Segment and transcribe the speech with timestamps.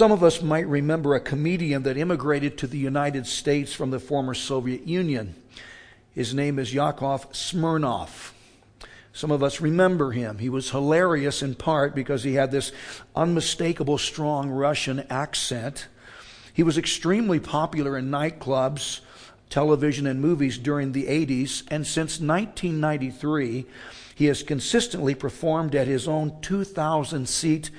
[0.00, 4.00] Some of us might remember a comedian that immigrated to the United States from the
[4.00, 5.34] former Soviet Union.
[6.14, 8.32] His name is Yakov Smirnoff.
[9.12, 10.38] Some of us remember him.
[10.38, 12.72] He was hilarious in part because he had this
[13.14, 15.88] unmistakable, strong Russian accent.
[16.54, 19.00] He was extremely popular in nightclubs,
[19.50, 23.66] television, and movies during the 80s, and since 1993,
[24.14, 27.70] he has consistently performed at his own 2,000 seat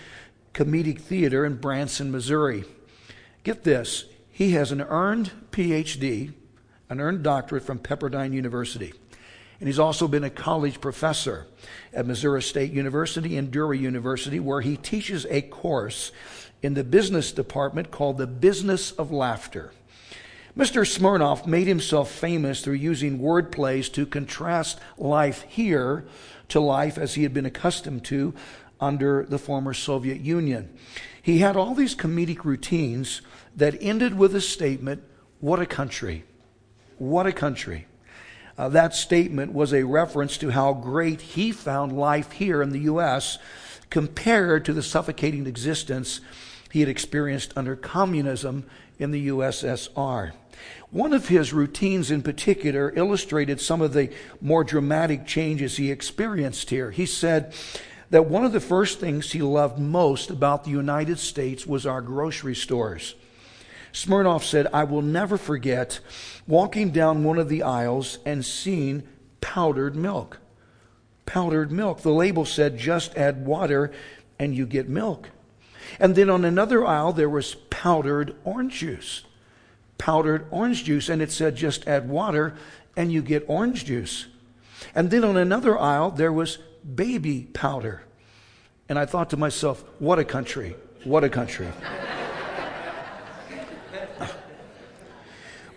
[0.53, 2.65] comedic theater in Branson, Missouri.
[3.43, 6.33] Get this, he has an earned PhD,
[6.89, 8.93] an earned doctorate from Pepperdine University.
[9.59, 11.45] And he's also been a college professor
[11.93, 16.11] at Missouri State University and Drury University, where he teaches a course
[16.63, 19.71] in the business department called the Business of Laughter.
[20.57, 20.85] Mr.
[20.85, 26.05] Smirnoff made himself famous through using word plays to contrast life here
[26.49, 28.33] to life as he had been accustomed to
[28.81, 30.75] under the former Soviet Union.
[31.21, 33.21] He had all these comedic routines
[33.55, 35.03] that ended with a statement,
[35.39, 36.25] What a country!
[36.97, 37.87] What a country!
[38.57, 42.79] Uh, that statement was a reference to how great he found life here in the
[42.79, 43.37] U.S.
[43.89, 46.21] compared to the suffocating existence
[46.71, 48.65] he had experienced under communism
[48.97, 50.31] in the USSR.
[50.91, 56.69] One of his routines in particular illustrated some of the more dramatic changes he experienced
[56.69, 56.91] here.
[56.91, 57.53] He said,
[58.11, 62.01] that one of the first things he loved most about the United States was our
[62.01, 63.15] grocery stores.
[63.93, 65.99] Smirnoff said, I will never forget
[66.47, 69.03] walking down one of the aisles and seeing
[69.39, 70.39] powdered milk.
[71.25, 72.01] Powdered milk.
[72.01, 73.91] The label said, just add water
[74.37, 75.29] and you get milk.
[75.99, 79.23] And then on another aisle, there was powdered orange juice.
[79.97, 81.09] Powdered orange juice.
[81.09, 82.55] And it said, just add water
[82.97, 84.27] and you get orange juice.
[84.93, 86.57] And then on another aisle, there was
[86.95, 88.03] baby powder.
[88.89, 90.75] And I thought to myself, what a country!
[91.03, 91.67] What a country.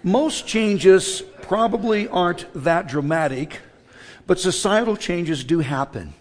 [0.03, 3.61] Most changes probably aren't that dramatic,
[4.27, 6.13] but societal changes do happen.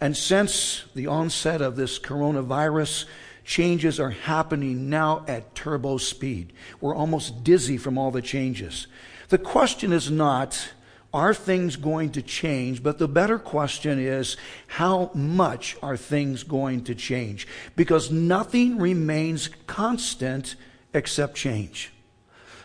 [0.00, 3.06] And since the onset of this coronavirus,
[3.44, 6.52] changes are happening now at turbo speed.
[6.80, 8.86] We're almost dizzy from all the changes.
[9.28, 10.70] The question is not
[11.16, 12.82] are things going to change?
[12.82, 17.48] But the better question is, how much are things going to change?
[17.74, 20.56] Because nothing remains constant
[20.92, 21.90] except change.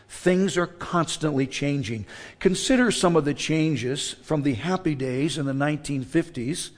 [0.09, 2.05] Things are constantly changing.
[2.39, 6.71] Consider some of the changes from the happy days in the 1950s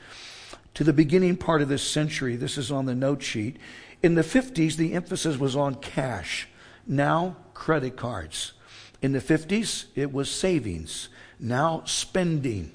[0.75, 2.35] to the beginning part of this century.
[2.35, 3.57] This is on the note sheet.
[4.03, 6.47] In the 50s, the emphasis was on cash.
[6.85, 8.53] Now, credit cards.
[9.01, 11.09] In the 50s, it was savings
[11.43, 12.71] now spending.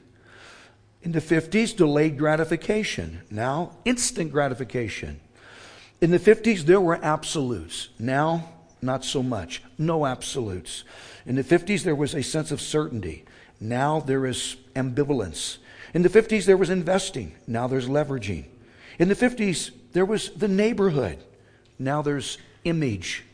[1.02, 5.20] In the 50s, delayed gratification, now instant gratification.
[6.00, 7.88] In the 50s, there were absolutes.
[7.98, 8.52] Now,
[8.82, 9.62] not so much.
[9.78, 10.84] No absolutes.
[11.26, 13.24] In the 50s, there was a sense of certainty.
[13.60, 15.58] Now there is ambivalence.
[15.94, 17.34] In the 50s, there was investing.
[17.46, 18.44] Now there's leveraging.
[18.98, 21.18] In the 50s, there was the neighborhood.
[21.78, 23.24] Now there's image.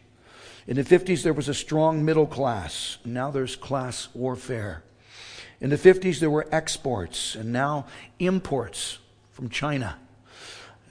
[0.66, 2.98] In the 50s, there was a strong middle class.
[3.04, 4.82] Now there's class warfare.
[5.64, 7.86] In the 50s, there were exports and now
[8.18, 8.98] imports
[9.32, 9.96] from China.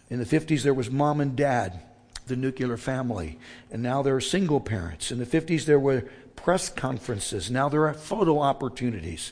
[0.10, 1.80] In the 50s, there was mom and dad,
[2.26, 3.38] the nuclear family,
[3.70, 5.12] and now there are single parents.
[5.12, 7.52] In the 50s, there were press conferences.
[7.52, 9.32] Now there are photo opportunities.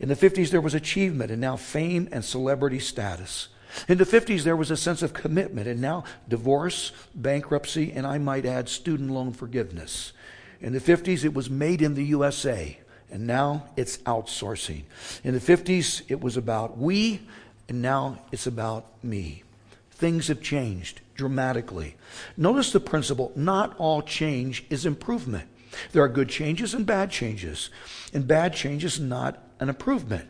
[0.00, 3.46] In the 50s, there was achievement, and now fame and celebrity status.
[3.86, 8.18] In the 50s, there was a sense of commitment, and now divorce, bankruptcy, and I
[8.18, 10.12] might add student loan forgiveness.
[10.60, 12.76] In the 50s, it was made in the USA
[13.10, 14.84] and now it's outsourcing.
[15.24, 17.20] In the 50s, it was about we,
[17.68, 19.42] and now it's about me.
[19.90, 21.96] Things have changed dramatically.
[22.36, 25.48] Notice the principle not all change is improvement.
[25.92, 27.70] There are good changes and bad changes,
[28.12, 30.28] and bad change is not an improvement.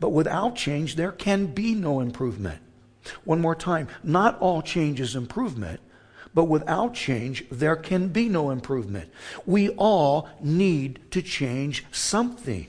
[0.00, 2.60] But without change, there can be no improvement.
[3.24, 5.80] One more time not all change is improvement,
[6.34, 9.10] but without change, there can be no improvement.
[9.44, 12.66] We all need to change something.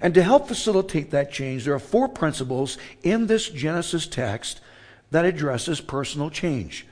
[0.00, 4.60] And to help facilitate that change, there are four principles in this Genesis text
[5.10, 6.86] that addresses personal change.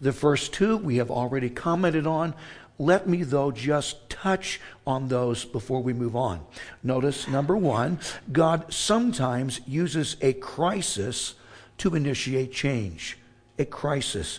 [0.00, 2.34] The first two we have already commented on.
[2.78, 6.40] Let me, though, just touch on those before we move on.
[6.82, 7.98] Notice number one,
[8.30, 11.34] God sometimes uses a crisis
[11.78, 13.18] to initiate change.
[13.58, 14.38] A crisis.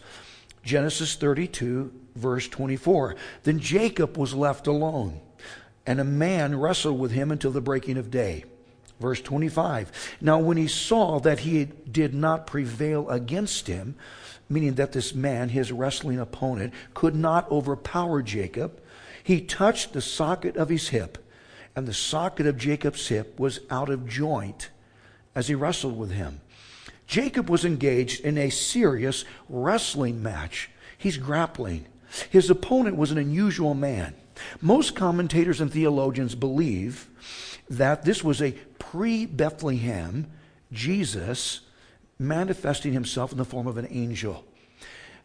[0.70, 3.16] Genesis 32, verse 24.
[3.42, 5.20] Then Jacob was left alone,
[5.88, 8.44] and a man wrestled with him until the breaking of day.
[9.00, 9.92] Verse 25.
[10.22, 13.96] Now, when he saw that he did not prevail against him,
[14.48, 18.80] meaning that this man, his wrestling opponent, could not overpower Jacob,
[19.24, 21.18] he touched the socket of his hip,
[21.76, 24.70] and the socket of Jacob's hip was out of joint
[25.34, 26.42] as he wrestled with him.
[27.10, 30.70] Jacob was engaged in a serious wrestling match.
[30.96, 31.88] He's grappling.
[32.30, 34.14] His opponent was an unusual man.
[34.62, 37.10] Most commentators and theologians believe
[37.68, 40.30] that this was a pre Bethlehem
[40.72, 41.62] Jesus
[42.20, 44.46] manifesting himself in the form of an angel.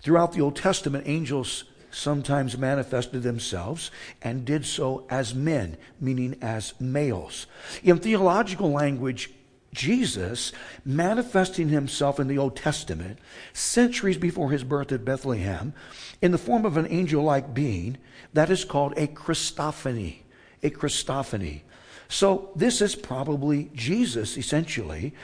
[0.01, 3.91] Throughout the Old Testament, angels sometimes manifested themselves
[4.23, 7.47] and did so as men, meaning as males.
[7.83, 9.31] In theological language,
[9.75, 10.53] Jesus
[10.85, 13.19] manifesting himself in the Old Testament,
[13.53, 15.75] centuries before his birth at Bethlehem,
[16.23, 17.99] in the form of an angel like being,
[18.33, 20.21] that is called a Christophany.
[20.63, 21.61] A Christophany.
[22.09, 25.15] So, this is probably Jesus, essentially,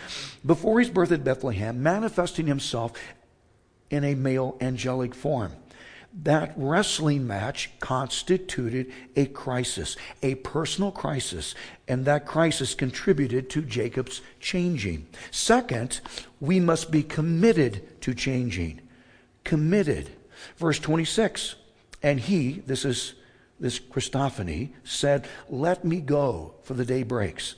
[0.45, 2.93] before his birth at Bethlehem, manifesting himself
[3.91, 5.53] in a male angelic form.
[6.13, 11.55] That wrestling match constituted a crisis, a personal crisis,
[11.87, 15.07] and that crisis contributed to Jacob's changing.
[15.31, 16.01] Second,
[16.41, 18.81] we must be committed to changing.
[19.45, 20.11] Committed.
[20.57, 21.55] Verse 26
[22.03, 23.15] And he, this is
[23.61, 27.55] this Christophany, said, Let me go, for the day breaks.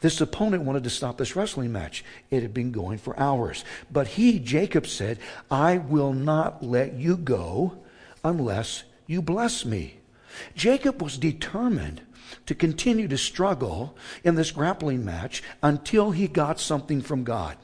[0.00, 2.04] This opponent wanted to stop this wrestling match.
[2.30, 3.64] It had been going for hours.
[3.90, 5.18] But he, Jacob, said,
[5.50, 7.78] I will not let you go
[8.24, 9.96] unless you bless me.
[10.54, 12.00] Jacob was determined
[12.46, 17.56] to continue to struggle in this grappling match until he got something from God.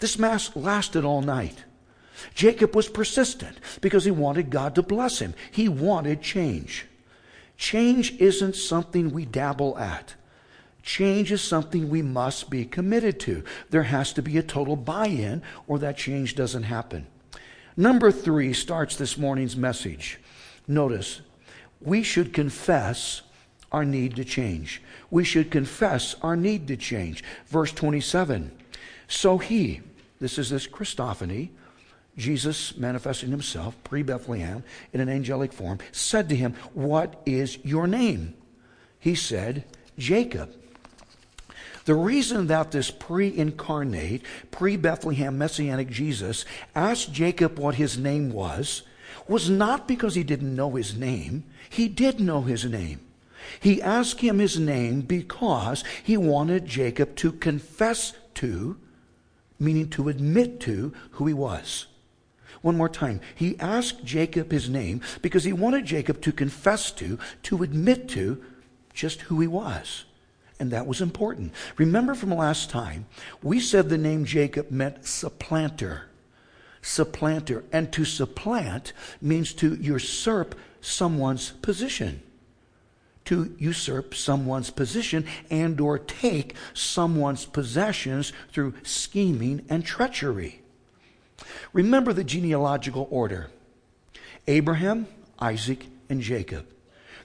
[0.00, 1.64] This match lasted all night.
[2.34, 5.34] Jacob was persistent because he wanted God to bless him.
[5.50, 6.86] He wanted change.
[7.56, 10.14] Change isn't something we dabble at.
[10.86, 13.42] Change is something we must be committed to.
[13.70, 17.08] There has to be a total buy in, or that change doesn't happen.
[17.76, 20.20] Number three starts this morning's message.
[20.68, 21.22] Notice,
[21.80, 23.22] we should confess
[23.72, 24.80] our need to change.
[25.10, 27.24] We should confess our need to change.
[27.48, 28.52] Verse 27
[29.08, 29.80] So he,
[30.20, 31.48] this is this Christophany,
[32.16, 34.62] Jesus manifesting himself pre Bethlehem
[34.92, 38.34] in an angelic form, said to him, What is your name?
[39.00, 39.64] He said,
[39.98, 40.54] Jacob.
[41.86, 46.44] The reason that this pre incarnate, pre Bethlehem messianic Jesus
[46.74, 48.82] asked Jacob what his name was
[49.28, 51.44] was not because he didn't know his name.
[51.70, 53.00] He did know his name.
[53.60, 58.76] He asked him his name because he wanted Jacob to confess to,
[59.60, 61.86] meaning to admit to, who he was.
[62.62, 63.20] One more time.
[63.36, 68.42] He asked Jacob his name because he wanted Jacob to confess to, to admit to
[68.92, 70.05] just who he was.
[70.58, 71.52] And that was important.
[71.76, 73.06] Remember from last time,
[73.42, 76.08] we said the name Jacob meant supplanter.
[76.80, 77.64] Supplanter.
[77.72, 82.22] And to supplant means to usurp someone's position
[83.24, 90.62] to usurp someone's position and or take someone's possessions through scheming and treachery
[91.72, 93.50] Remember the genealogical order
[94.46, 95.06] Abraham,
[95.38, 96.66] Isaac, and Jacob,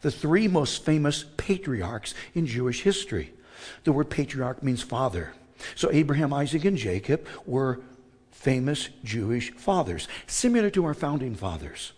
[0.01, 3.33] the three most famous patriarchs in Jewish history.
[3.83, 5.33] The word patriarch means father.
[5.75, 7.81] So Abraham, Isaac, and Jacob were
[8.31, 11.93] famous Jewish fathers, similar to our founding fathers,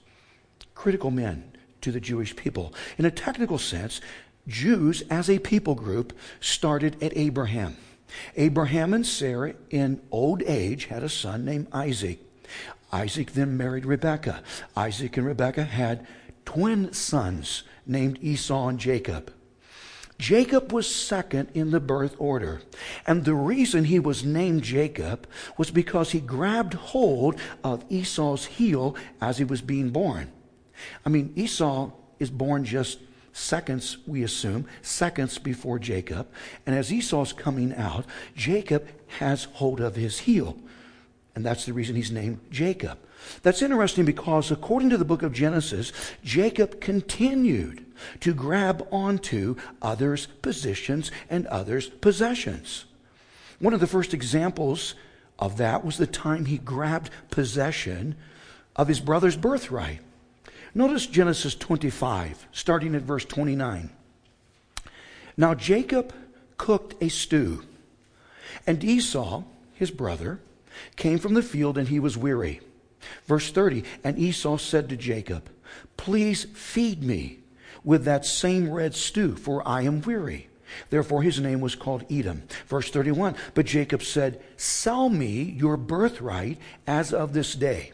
[0.76, 2.74] critical men to the Jewish people.
[2.98, 4.02] In a technical sense,
[4.48, 7.78] Jews as a people group started at Abraham.
[8.36, 12.20] Abraham and Sarah, in old age, had a son named Isaac.
[12.92, 14.44] Isaac then married Rebekah.
[14.76, 16.06] Isaac and Rebekah had
[16.46, 19.34] twin sons named Esau and Jacob.
[20.20, 22.62] Jacob was second in the birth order.
[23.06, 28.96] And the reason he was named Jacob was because he grabbed hold of Esau's heel
[29.20, 30.32] as he was being born.
[31.06, 33.00] I mean, Esau is born just
[33.34, 36.28] seconds, we assume, seconds before Jacob.
[36.66, 38.88] And as Esau's coming out, Jacob
[39.20, 40.58] has hold of his heel.
[41.36, 43.00] And that's the reason he's named Jacob.
[43.42, 45.92] That's interesting because according to the book of Genesis,
[46.24, 47.86] Jacob continued
[48.22, 52.86] to grab onto others' positions and others' possessions.
[53.60, 54.96] One of the first examples
[55.40, 58.16] of that was the time he grabbed possession
[58.76, 60.00] of his brother's birthright.
[60.76, 63.90] Notice Genesis 25, starting at verse 29.
[65.38, 66.14] Now Jacob
[66.58, 67.64] cooked a stew,
[68.66, 70.40] and Esau, his brother,
[70.96, 72.62] came from the field and he was weary.
[73.26, 75.50] Verse 30 And Esau said to Jacob,
[75.98, 77.40] Please feed me
[77.84, 80.48] with that same red stew, for I am weary.
[80.90, 82.44] Therefore, his name was called Edom.
[82.68, 86.58] Verse 31 But Jacob said, Sell me your birthright
[86.88, 87.92] as of this day.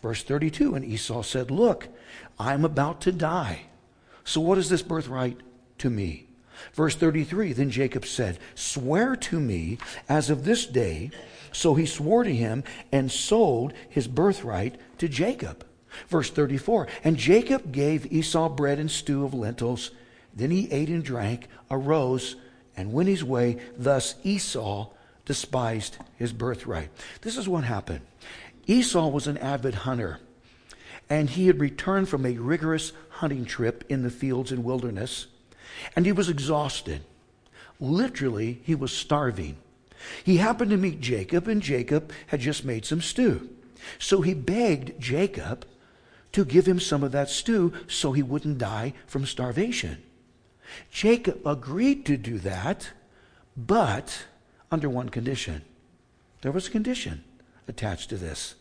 [0.00, 1.88] Verse 32 And Esau said, Look,
[2.38, 3.62] I am about to die.
[4.24, 5.38] So what is this birthright
[5.78, 6.28] to me?
[6.74, 9.78] Verse 33 Then Jacob said, Swear to me
[10.08, 11.10] as of this day.
[11.52, 15.66] So he swore to him and sold his birthright to Jacob.
[16.08, 19.90] Verse 34 And Jacob gave Esau bread and stew of lentils.
[20.34, 22.36] Then he ate and drank, arose,
[22.76, 23.58] and went his way.
[23.76, 24.88] Thus Esau
[25.24, 26.88] despised his birthright.
[27.20, 28.00] This is what happened.
[28.66, 30.20] Esau was an avid hunter,
[31.10, 35.26] and he had returned from a rigorous hunting trip in the fields and wilderness,
[35.94, 37.02] and he was exhausted.
[37.80, 39.56] Literally, he was starving.
[40.24, 43.50] He happened to meet Jacob, and Jacob had just made some stew.
[43.98, 45.66] So he begged Jacob
[46.32, 50.02] to give him some of that stew so he wouldn't die from starvation.
[50.90, 52.90] Jacob agreed to do that,
[53.56, 54.24] but
[54.70, 55.62] under one condition.
[56.40, 57.24] There was a condition
[57.68, 58.54] attached to this,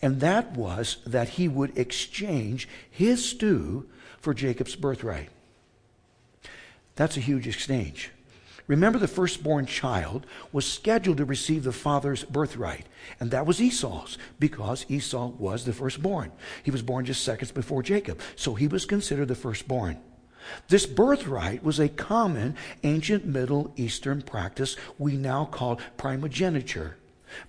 [0.00, 3.88] and that was that he would exchange his stew
[4.18, 5.28] for Jacob's birthright.
[6.96, 8.10] That's a huge exchange.
[8.66, 12.86] Remember, the firstborn child was scheduled to receive the father's birthright,
[13.18, 16.30] and that was Esau's because Esau was the firstborn.
[16.62, 19.98] He was born just seconds before Jacob, so he was considered the firstborn.
[20.68, 26.96] This birthright was a common ancient Middle Eastern practice we now call primogeniture.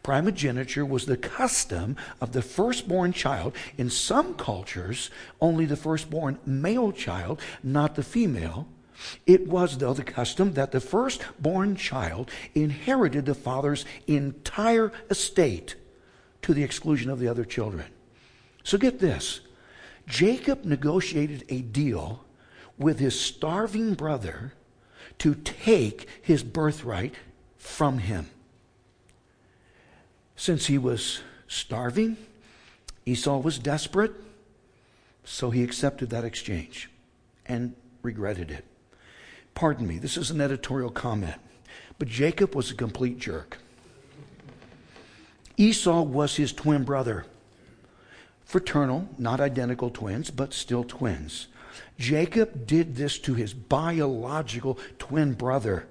[0.02, 3.54] Primogeniture was the custom of the firstborn child.
[3.78, 5.10] In some cultures,
[5.42, 8.68] only the firstborn male child, not the female.
[9.26, 15.76] It was, though, the custom that the firstborn child inherited the father's entire estate
[16.44, 17.86] to the exclusion of the other children.
[18.64, 19.42] So get this
[20.08, 22.24] Jacob negotiated a deal
[22.78, 24.54] with his starving brother
[25.20, 27.16] to take his birthright
[27.58, 28.30] from him.
[30.36, 32.18] Since he was starving,
[33.06, 34.14] Esau was desperate,
[35.24, 36.90] so he accepted that exchange
[37.46, 38.66] and regretted it.
[39.56, 41.36] Pardon me, this is an editorial comment,
[42.00, 43.58] but Jacob was a complete jerk.
[45.58, 47.26] Esau was his twin brother.
[48.46, 51.48] Fraternal, not identical twins, but still twins.
[51.98, 55.88] Jacob did this to his biological twin brother.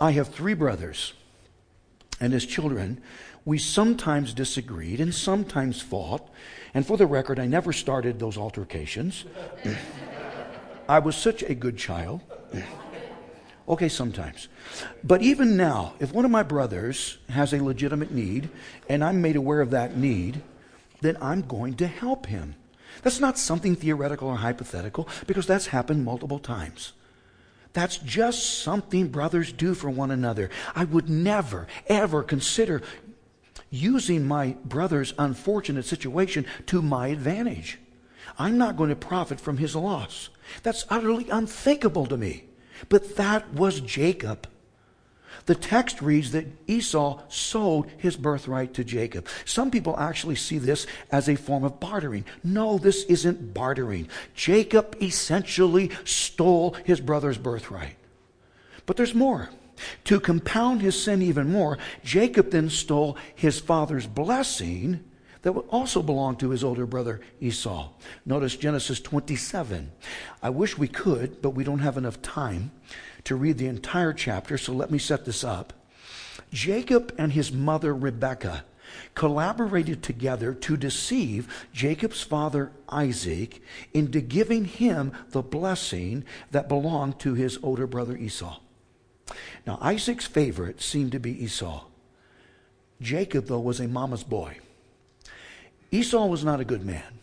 [0.00, 1.12] I have three brothers,
[2.20, 3.00] and as children,
[3.44, 6.28] we sometimes disagreed and sometimes fought.
[6.74, 9.24] And for the record, I never started those altercations.
[10.88, 12.20] I was such a good child.
[13.68, 14.48] Okay, sometimes.
[15.04, 18.50] But even now, if one of my brothers has a legitimate need
[18.88, 20.42] and I'm made aware of that need,
[21.00, 22.56] then I'm going to help him.
[23.02, 26.92] That's not something theoretical or hypothetical because that's happened multiple times.
[27.72, 30.50] That's just something brothers do for one another.
[30.74, 32.82] I would never, ever consider
[33.70, 37.78] using my brother's unfortunate situation to my advantage.
[38.38, 40.28] I'm not going to profit from his loss.
[40.62, 42.44] That's utterly unthinkable to me.
[42.88, 44.48] But that was Jacob.
[45.46, 49.26] The text reads that Esau sold his birthright to Jacob.
[49.44, 52.24] Some people actually see this as a form of bartering.
[52.44, 54.08] No, this isn't bartering.
[54.34, 57.96] Jacob essentially stole his brother's birthright.
[58.86, 59.50] But there's more.
[60.04, 65.02] To compound his sin even more, Jacob then stole his father's blessing
[65.42, 67.90] that would also belonged to his older brother Esau.
[68.24, 69.90] Notice Genesis 27.
[70.42, 72.70] I wish we could, but we don't have enough time
[73.24, 75.72] to read the entire chapter, so let me set this up.
[76.52, 78.64] Jacob and his mother Rebekah
[79.14, 83.62] collaborated together to deceive Jacob's father Isaac
[83.94, 88.58] into giving him the blessing that belonged to his older brother Esau.
[89.66, 91.84] Now, Isaac's favorite seemed to be Esau.
[93.00, 94.58] Jacob, though, was a mama's boy.
[95.92, 97.18] Esau was not a good man,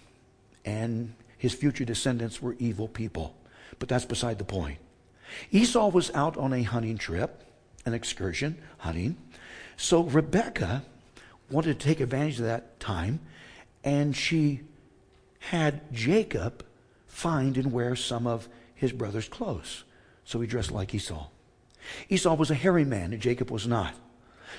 [0.64, 3.36] and his future descendants were evil people.
[3.80, 4.78] But that's beside the point.
[5.52, 7.44] Esau was out on a hunting trip,
[7.86, 9.18] an excursion, hunting.
[9.76, 10.84] So Rebecca
[11.50, 13.20] wanted to take advantage of that time,
[13.84, 14.62] and she
[15.40, 16.64] had Jacob
[17.08, 19.84] find and wear some of his brother's clothes.
[20.26, 21.28] So he dressed like Esau.
[22.08, 23.96] Esau was a hairy man, and Jacob was not.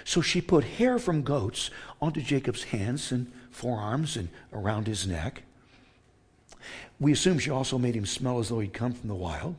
[0.05, 5.43] So she put hair from goats onto Jacob's hands and forearms and around his neck.
[6.99, 9.57] We assume she also made him smell as though he'd come from the wild.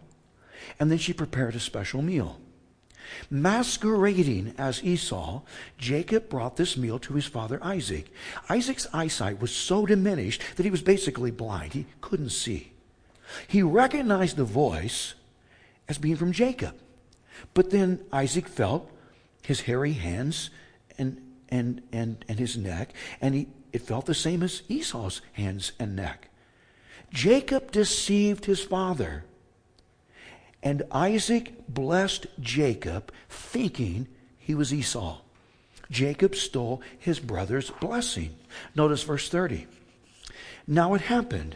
[0.79, 2.39] And then she prepared a special meal.
[3.29, 5.41] Masquerading as Esau,
[5.77, 8.12] Jacob brought this meal to his father Isaac.
[8.50, 11.74] Isaac's eyesight was so diminished that he was basically blind.
[11.74, 12.71] He couldn't see.
[13.48, 15.15] He recognized the voice
[15.88, 16.75] as being from Jacob.
[17.53, 18.89] But then Isaac felt
[19.43, 20.51] his hairy hands
[20.98, 25.72] and, and, and, and his neck, and he, it felt the same as Esau's hands
[25.80, 26.30] and neck.
[27.12, 29.24] Jacob deceived his father.
[30.63, 35.20] And Isaac blessed Jacob, thinking he was Esau.
[35.90, 38.36] Jacob stole his brother's blessing.
[38.75, 39.68] Notice verse 30.
[40.68, 41.56] Now it happened,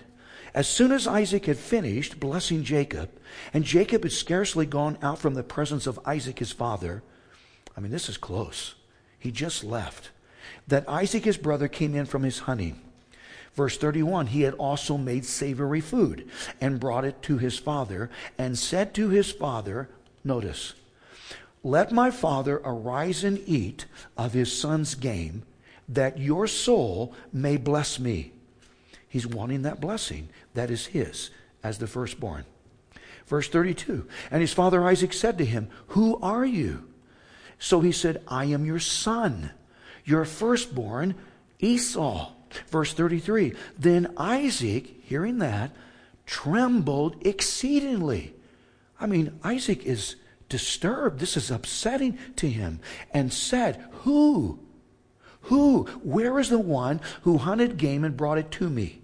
[0.54, 3.10] as soon as Isaac had finished blessing Jacob,
[3.54, 7.04] and Jacob had scarcely gone out from the presence of Isaac his father,
[7.78, 8.76] I mean, this is close.
[9.20, 10.12] He just left.
[10.68, 12.82] That Isaac his brother came in from his hunting.
[13.54, 18.58] Verse 31 He had also made savory food and brought it to his father and
[18.58, 19.90] said to his father,
[20.24, 20.74] Notice,
[21.64, 23.86] let my father arise and eat
[24.16, 25.44] of his son's game,
[25.90, 28.34] that your soul may bless me.
[29.08, 31.32] He's wanting that blessing that is his
[31.64, 32.46] as the firstborn.
[33.26, 36.88] Verse 32 And his father Isaac said to him, Who are you?
[37.58, 39.52] So he said, I am your son,
[40.06, 41.16] your firstborn,
[41.60, 42.32] Esau.
[42.70, 45.72] Verse 33 Then Isaac, hearing that,
[46.26, 48.34] trembled exceedingly.
[49.00, 50.16] I mean, Isaac is
[50.48, 51.20] disturbed.
[51.20, 52.80] This is upsetting to him.
[53.12, 54.60] And said, Who?
[55.42, 55.84] Who?
[56.04, 59.02] Where is the one who hunted game and brought it to me?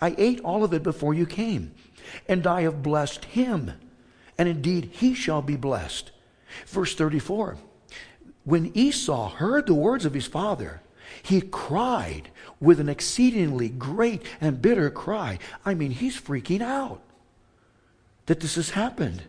[0.00, 1.74] I ate all of it before you came,
[2.28, 3.72] and I have blessed him,
[4.38, 6.10] and indeed he shall be blessed.
[6.66, 7.58] Verse 34
[8.44, 10.82] When Esau heard the words of his father,
[11.22, 12.30] he cried
[12.60, 15.38] with an exceedingly great and bitter cry.
[15.64, 17.00] I mean, he's freaking out
[18.26, 19.22] that this has happened.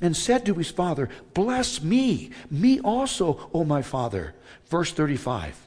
[0.00, 4.36] And said to his father, Bless me, me also, O my father.
[4.66, 5.66] Verse 35.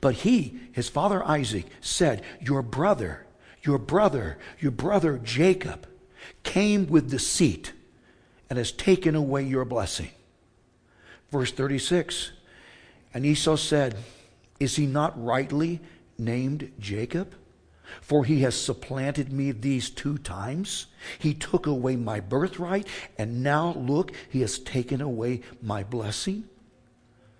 [0.00, 3.26] But he, his father Isaac, said, Your brother,
[3.62, 5.86] your brother, your brother Jacob
[6.44, 7.74] came with deceit
[8.48, 10.08] and has taken away your blessing.
[11.30, 12.32] Verse 36.
[13.14, 13.96] And Esau said,
[14.60, 15.80] is he not rightly
[16.18, 17.34] named Jacob?
[18.02, 20.86] For he has supplanted me these two times.
[21.18, 22.86] He took away my birthright,
[23.18, 26.44] and now look, he has taken away my blessing.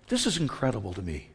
[0.07, 1.29] This is incredible to me.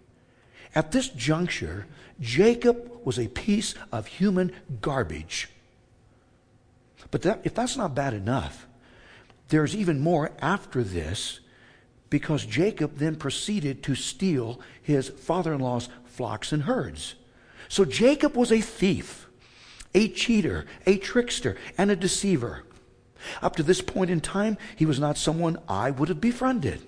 [0.74, 1.86] At this juncture,
[2.20, 4.52] Jacob was a piece of human
[4.82, 5.48] garbage.
[7.10, 8.66] But that, if that's not bad enough,
[9.48, 11.40] there's even more after this
[12.10, 17.14] because Jacob then proceeded to steal his father in law's flocks and herds.
[17.68, 19.26] So Jacob was a thief,
[19.94, 22.62] a cheater, a trickster, and a deceiver.
[23.42, 26.82] Up to this point in time, he was not someone I would have befriended.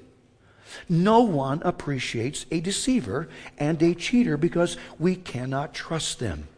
[0.89, 6.49] No one appreciates a deceiver and a cheater because we cannot trust them.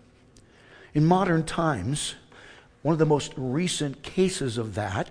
[0.92, 2.16] In modern times,
[2.82, 5.10] one of the most recent cases of that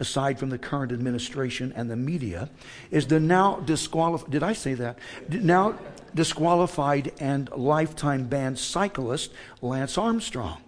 [0.00, 2.48] aside from the current administration and the media,
[2.90, 4.98] is the now disqualified, did I say that?
[5.28, 5.78] Now
[6.14, 10.60] disqualified and lifetime banned cyclist Lance Armstrong.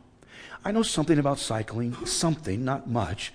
[0.65, 3.33] I know something about cycling, something, not much,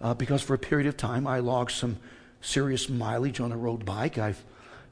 [0.00, 1.96] uh, because for a period of time I logged some
[2.40, 4.18] serious mileage on a road bike.
[4.18, 4.44] I've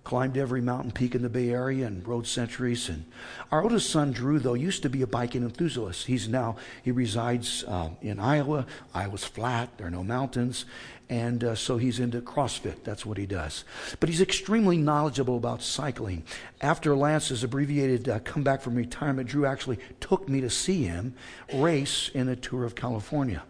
[0.04, 2.88] climbed every mountain peak in the Bay Area and rode centuries.
[2.88, 3.04] And
[3.50, 6.06] our oldest son, Drew, though, used to be a biking enthusiast.
[6.06, 8.66] He's now, he resides uh, in Iowa.
[8.94, 10.64] Iowa's flat, there are no mountains.
[11.08, 12.84] And uh, so he's into CrossFit.
[12.84, 13.64] That's what he does.
[14.00, 16.24] But he's extremely knowledgeable about cycling.
[16.60, 21.14] After Lance's abbreviated uh, comeback from retirement, Drew actually took me to see him
[21.54, 23.42] race in a tour of California.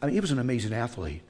[0.00, 1.22] I mean, he was an amazing athlete.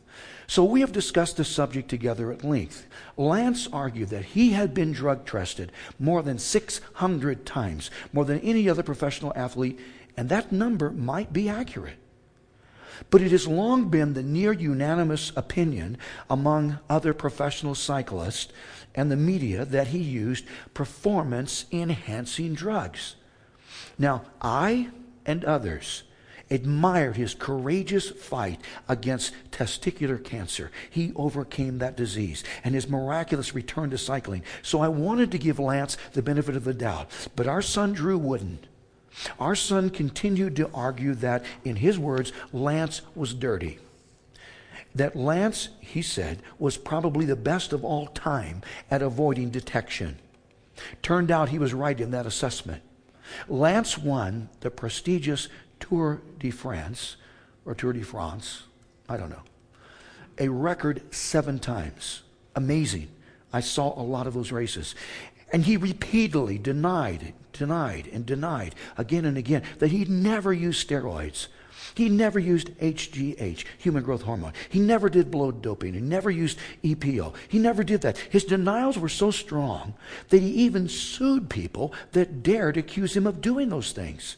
[0.46, 2.86] So we have discussed this subject together at length.
[3.16, 8.68] Lance argued that he had been drug tested more than 600 times, more than any
[8.68, 9.78] other professional athlete,
[10.16, 11.98] and that number might be accurate.
[13.10, 15.98] But it has long been the near unanimous opinion
[16.30, 18.52] among other professional cyclists
[18.94, 23.16] and the media that he used performance enhancing drugs.
[23.98, 24.90] Now, I
[25.26, 26.04] and others
[26.50, 30.70] admired his courageous fight against testicular cancer.
[30.88, 34.42] He overcame that disease and his miraculous return to cycling.
[34.62, 38.18] So I wanted to give Lance the benefit of the doubt, but our son Drew
[38.18, 38.66] wouldn't.
[39.40, 43.78] Our son continued to argue that, in his words, Lance was dirty.
[44.94, 50.18] That Lance, he said, was probably the best of all time at avoiding detection.
[51.02, 52.82] Turned out he was right in that assessment.
[53.48, 55.48] Lance won the prestigious
[55.88, 57.16] Tour de France
[57.64, 58.64] or Tour de France,
[59.08, 59.42] I don't know,
[60.38, 62.22] a record seven times.
[62.56, 63.08] Amazing.
[63.52, 64.96] I saw a lot of those races.
[65.52, 71.46] And he repeatedly denied, denied, and denied again and again that he'd never used steroids.
[71.94, 74.54] He never used HGH, human growth hormone.
[74.68, 75.94] He never did blood doping.
[75.94, 77.34] He never used EPO.
[77.46, 78.18] He never did that.
[78.18, 79.94] His denials were so strong
[80.30, 84.36] that he even sued people that dared accuse him of doing those things.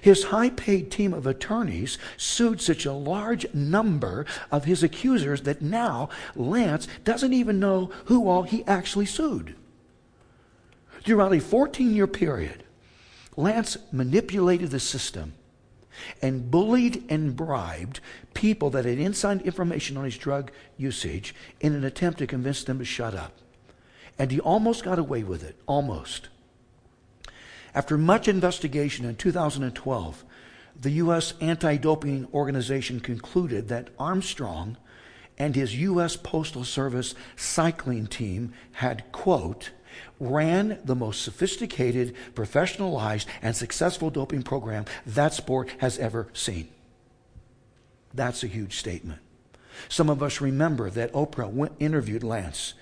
[0.00, 5.62] His high paid team of attorneys sued such a large number of his accusers that
[5.62, 9.56] now Lance doesn't even know who all he actually sued.
[11.04, 12.64] Throughout a 14 year period,
[13.36, 15.34] Lance manipulated the system
[16.22, 18.00] and bullied and bribed
[18.32, 22.78] people that had inside information on his drug usage in an attempt to convince them
[22.78, 23.32] to shut up.
[24.18, 26.28] And he almost got away with it, almost.
[27.74, 30.24] After much investigation in 2012,
[30.80, 31.34] the U.S.
[31.40, 34.76] Anti Doping Organization concluded that Armstrong
[35.36, 36.16] and his U.S.
[36.16, 39.70] Postal Service cycling team had, quote,
[40.20, 46.68] ran the most sophisticated, professionalized, and successful doping program that sport has ever seen.
[48.12, 49.20] That's a huge statement.
[49.88, 52.74] Some of us remember that Oprah interviewed Lance,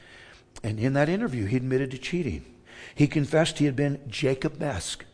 [0.62, 2.44] and in that interview, he admitted to cheating.
[2.94, 5.04] He confessed he had been Jacob-esque,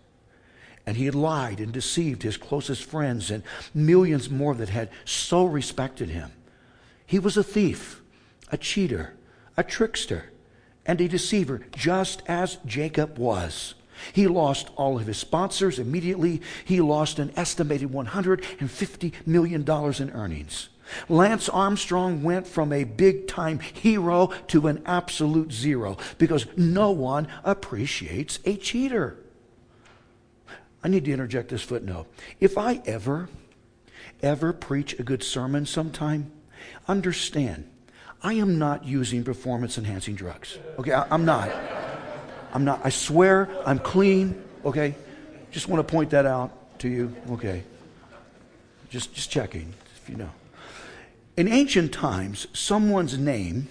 [0.87, 3.43] and he had lied and deceived his closest friends and
[3.75, 6.33] millions more that had so respected him.
[7.07, 8.03] He was a thief,
[8.51, 9.15] a cheater,
[9.57, 10.31] a trickster
[10.87, 13.75] and a deceiver, just as Jacob was.
[14.13, 16.41] He lost all of his sponsors immediately.
[16.65, 20.69] He lost an estimated $150 million in earnings.
[21.09, 27.29] Lance Armstrong went from a big time hero to an absolute zero because no one
[27.45, 29.17] appreciates a cheater.
[30.83, 32.07] I need to interject this footnote.
[32.41, 33.29] If I ever,
[34.23, 36.31] ever preach a good sermon sometime,
[36.87, 37.69] understand
[38.23, 40.59] I am not using performance enhancing drugs.
[40.79, 41.51] Okay, I, am not.
[42.53, 42.81] I'm not.
[42.85, 44.43] I swear I'm clean.
[44.65, 44.95] Okay,
[45.51, 47.15] just want to point that out to you.
[47.31, 47.63] Okay,
[48.91, 49.73] just just checking
[50.03, 50.31] if you know.
[51.39, 53.69] In ancient times, someone's name,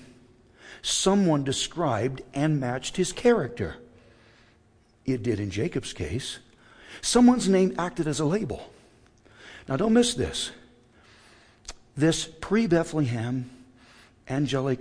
[0.81, 3.75] someone described and matched his character.
[5.03, 6.39] It did in Jacob's case.
[7.01, 8.71] Someone's name acted as a label.
[9.67, 10.51] Now, don't miss this.
[11.97, 13.49] This pre Bethlehem
[14.29, 14.79] angelic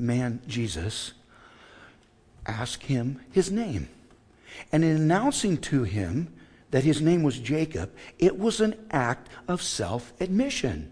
[0.00, 1.12] man, Jesus,
[2.46, 3.88] asked him his name.
[4.72, 6.34] And in announcing to him
[6.72, 10.90] that his name was Jacob, it was an act of self admission.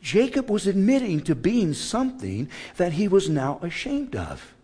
[0.00, 4.54] Jacob was admitting to being something that he was now ashamed of.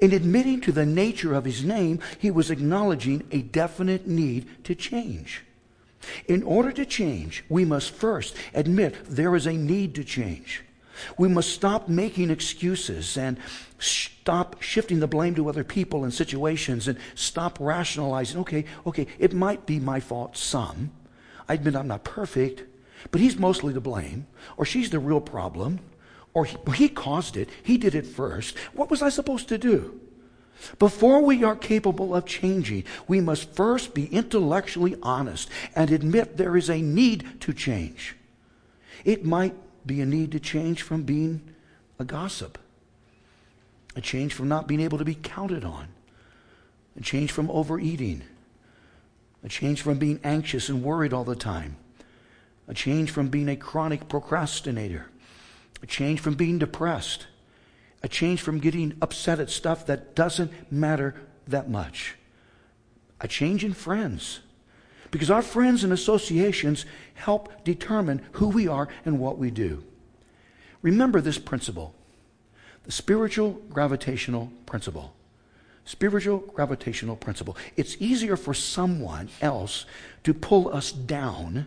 [0.00, 4.74] In admitting to the nature of his name, he was acknowledging a definite need to
[4.74, 5.44] change.
[6.26, 10.62] In order to change, we must first admit there is a need to change.
[11.16, 13.38] We must stop making excuses and
[13.78, 18.40] stop shifting the blame to other people and situations and stop rationalizing.
[18.40, 20.90] Okay, okay, it might be my fault some.
[21.48, 22.64] I admit I'm not perfect,
[23.10, 25.80] but he's mostly to blame, or she's the real problem,
[26.34, 27.48] or he, he caused it.
[27.62, 28.56] He did it first.
[28.74, 30.00] What was I supposed to do?
[30.78, 36.56] Before we are capable of changing, we must first be intellectually honest and admit there
[36.56, 38.16] is a need to change.
[39.04, 39.54] It might
[39.86, 41.54] be a need to change from being
[41.98, 42.58] a gossip,
[43.96, 45.88] a change from not being able to be counted on,
[46.96, 48.22] a change from overeating,
[49.44, 51.76] a change from being anxious and worried all the time,
[52.68, 55.06] a change from being a chronic procrastinator,
[55.82, 57.26] a change from being depressed,
[58.02, 61.14] a change from getting upset at stuff that doesn't matter
[61.46, 62.14] that much,
[63.20, 64.40] a change in friends
[65.10, 69.82] because our friends and associations help determine who we are and what we do.
[70.82, 71.94] Remember this principle
[72.84, 75.14] the spiritual gravitational principle.
[75.84, 77.56] Spiritual gravitational principle.
[77.76, 79.84] It's easier for someone else
[80.24, 81.66] to pull us down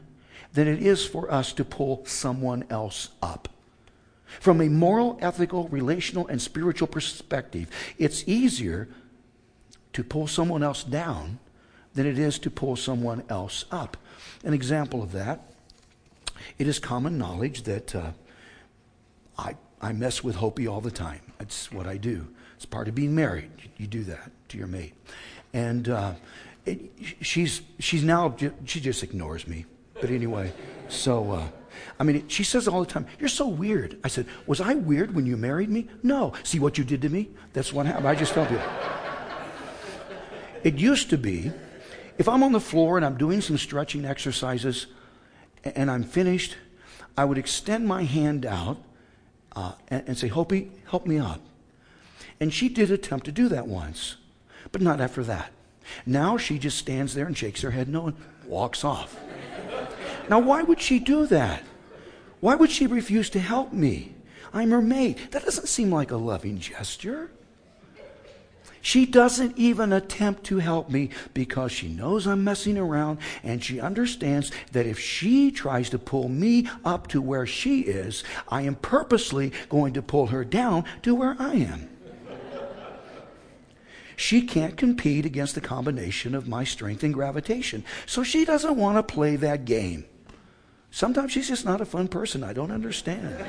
[0.53, 3.47] than it is for us to pull someone else up.
[4.39, 8.87] From a moral, ethical, relational, and spiritual perspective, it's easier
[9.93, 11.39] to pull someone else down
[11.93, 13.97] than it is to pull someone else up.
[14.43, 15.53] An example of that,
[16.57, 18.11] it is common knowledge that uh,
[19.37, 21.21] I, I mess with Hopi all the time.
[21.37, 22.27] That's what I do.
[22.55, 23.51] It's part of being married.
[23.77, 24.93] You do that to your mate.
[25.53, 26.13] And uh,
[26.65, 28.35] it, she's, she's now,
[28.65, 29.65] she just ignores me.
[30.01, 30.51] But anyway,
[30.89, 31.47] so, uh,
[31.99, 33.99] I mean, she says all the time, You're so weird.
[34.03, 35.87] I said, Was I weird when you married me?
[36.03, 36.33] No.
[36.43, 37.29] See what you did to me?
[37.53, 38.07] That's what happened.
[38.07, 38.59] I just told you.
[40.63, 41.51] It used to be
[42.17, 44.87] if I'm on the floor and I'm doing some stretching exercises
[45.63, 46.57] and I'm finished,
[47.17, 48.77] I would extend my hand out
[49.55, 51.41] uh, and, and say, Hopi, help me up.
[52.39, 54.17] And she did attempt to do that once,
[54.71, 55.51] but not after that.
[56.05, 59.17] Now she just stands there and shakes her head no and walks off.
[60.29, 61.63] Now, why would she do that?
[62.39, 64.13] Why would she refuse to help me?
[64.53, 65.31] I'm her mate.
[65.31, 67.29] That doesn't seem like a loving gesture.
[68.81, 73.79] She doesn't even attempt to help me because she knows I'm messing around and she
[73.79, 78.75] understands that if she tries to pull me up to where she is, I am
[78.75, 81.90] purposely going to pull her down to where I am.
[84.21, 88.97] She can't compete against the combination of my strength and gravitation, so she doesn't want
[88.97, 90.05] to play that game.
[90.91, 92.43] Sometimes she's just not a fun person.
[92.43, 93.43] I don't understand.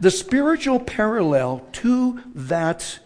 [0.00, 2.98] the spiritual parallel to that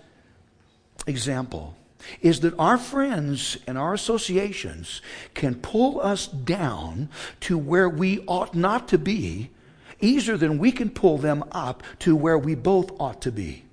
[1.06, 1.76] example
[2.22, 5.02] is that our friends and our associations
[5.34, 7.10] can pull us down
[7.40, 9.50] to where we ought not to be
[10.00, 13.65] easier than we can pull them up to where we both ought to be.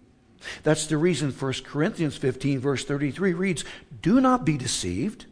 [0.64, 3.64] That's the reason 1 Corinthians 15, verse 33 reads,
[4.02, 5.26] Do not be deceived.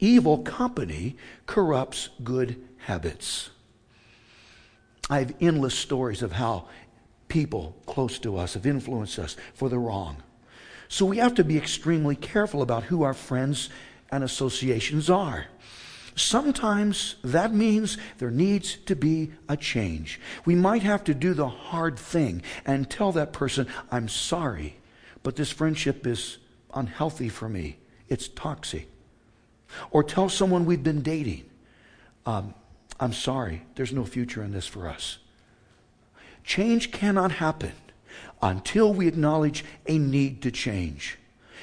[0.00, 3.50] Evil company corrupts good habits.
[5.10, 6.68] I have endless stories of how
[7.28, 10.22] people close to us have influenced us for the wrong.
[10.88, 13.68] So we have to be extremely careful about who our friends
[14.10, 15.46] and associations are.
[16.18, 20.20] Sometimes that means there needs to be a change.
[20.44, 24.78] We might have to do the hard thing and tell that person, I'm sorry,
[25.22, 26.38] but this friendship is
[26.74, 27.78] unhealthy for me.
[28.08, 28.88] It's toxic.
[29.92, 31.44] Or tell someone we've been dating,
[32.26, 32.52] um,
[32.98, 35.18] I'm sorry, there's no future in this for us.
[36.42, 37.72] Change cannot happen
[38.42, 41.16] until we acknowledge a need to change.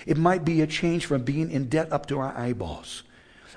[0.06, 3.04] It might be a change from being in debt up to our eyeballs,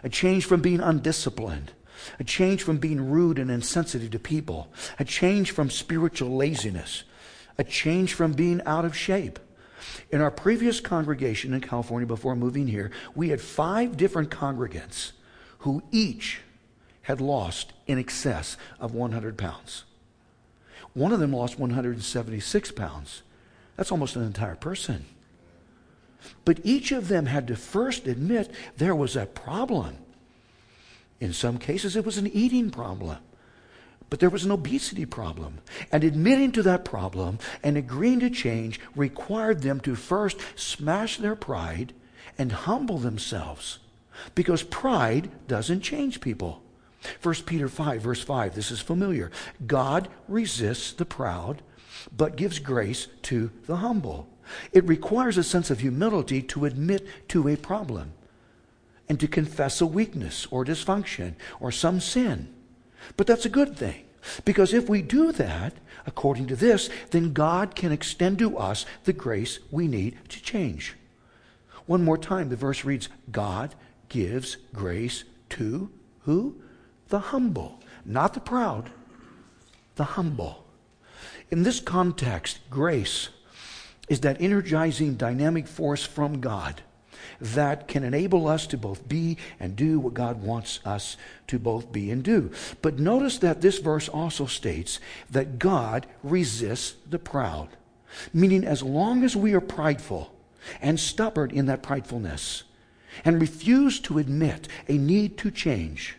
[0.02, 1.72] a change from being undisciplined,
[2.18, 7.04] a change from being rude and insensitive to people, a change from spiritual laziness,
[7.58, 9.38] a change from being out of shape.
[10.11, 15.12] In our previous congregation in California before moving here, we had five different congregants
[15.58, 16.40] who each
[17.02, 19.84] had lost in excess of 100 pounds.
[20.94, 23.22] One of them lost 176 pounds.
[23.76, 25.06] That's almost an entire person.
[26.44, 29.96] But each of them had to first admit there was a problem.
[31.20, 33.18] In some cases, it was an eating problem.
[34.11, 35.59] But there was an obesity problem.
[35.92, 41.37] And admitting to that problem and agreeing to change required them to first smash their
[41.37, 41.92] pride
[42.38, 43.78] and humble themselves.
[44.35, 46.62] Because pride doesn't change people.
[47.22, 49.31] 1 Peter 5, verse 5, this is familiar.
[49.66, 51.62] God resists the proud,
[52.16, 54.28] but gives grace to the humble.
[54.72, 58.12] It requires a sense of humility to admit to a problem
[59.08, 62.48] and to confess a weakness or dysfunction or some sin.
[63.16, 64.04] But that's a good thing.
[64.44, 65.74] Because if we do that,
[66.06, 70.94] according to this, then God can extend to us the grace we need to change.
[71.87, 73.74] One more time, the verse reads God
[74.08, 75.90] gives grace to
[76.22, 76.61] who?
[77.08, 78.90] the humble, not the proud,
[79.96, 80.64] the humble.
[81.50, 83.30] In this context, grace
[84.08, 86.82] is that energizing dynamic force from God
[87.40, 91.16] that can enable us to both be and do what God wants us
[91.48, 92.50] to both be and do.
[92.82, 94.98] But notice that this verse also states
[95.30, 97.68] that God resists the proud,
[98.32, 100.32] meaning as long as we are prideful
[100.80, 102.64] and stubborn in that pridefulness
[103.24, 106.16] and refuse to admit a need to change,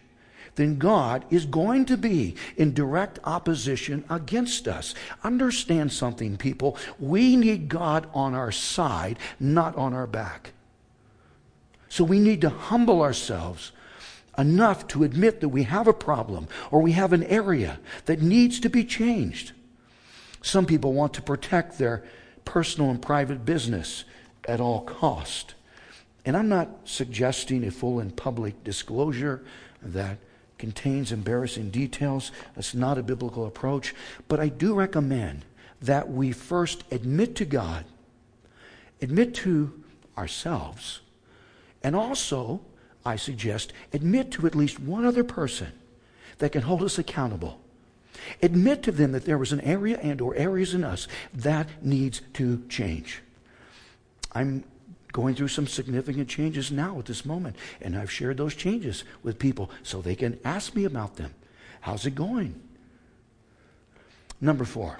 [0.60, 4.94] then God is going to be in direct opposition against us.
[5.24, 6.78] Understand something, people.
[7.00, 10.52] We need God on our side, not on our back.
[11.88, 13.72] So we need to humble ourselves
[14.38, 18.60] enough to admit that we have a problem or we have an area that needs
[18.60, 19.54] to be changed.
[20.42, 22.04] Some people want to protect their
[22.44, 24.04] personal and private business
[24.46, 25.56] at all cost.
[26.26, 29.42] And I'm not suggesting a full and public disclosure
[29.82, 30.18] that
[30.60, 32.32] contains embarrassing details.
[32.56, 33.96] That's not a biblical approach.
[34.28, 35.46] But I do recommend
[35.82, 37.86] that we first admit to God,
[39.02, 39.82] admit to
[40.18, 41.00] ourselves,
[41.82, 42.62] and also,
[43.06, 45.72] I suggest, admit to at least one other person
[46.40, 47.60] that can hold us accountable.
[48.44, 52.22] Admit to them that there was an area and or areas in us that needs
[52.34, 53.22] to change.
[54.34, 54.66] I'm
[55.12, 57.56] going through some significant changes now at this moment.
[57.82, 61.34] And I've shared those changes with people so they can ask me about them.
[61.82, 62.60] How's it going?
[64.42, 65.00] Number four.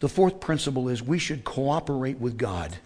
[0.00, 2.78] The fourth principle is we should cooperate with God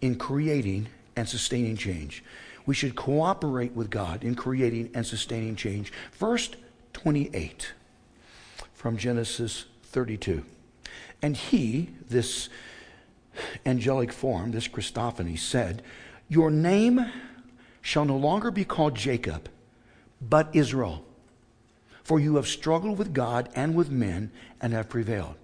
[0.00, 2.22] in creating and sustaining change.
[2.66, 5.92] We should cooperate with God in creating and sustaining change.
[6.12, 6.50] Verse
[6.92, 7.72] 28
[8.74, 10.44] from Genesis 32.
[11.22, 12.48] And he, this
[13.64, 15.82] angelic form, this Christophany, said,
[16.28, 17.04] Your name
[17.82, 19.48] shall no longer be called Jacob,
[20.20, 21.04] but Israel.
[22.02, 25.36] For you have struggled with God and with men and have prevailed.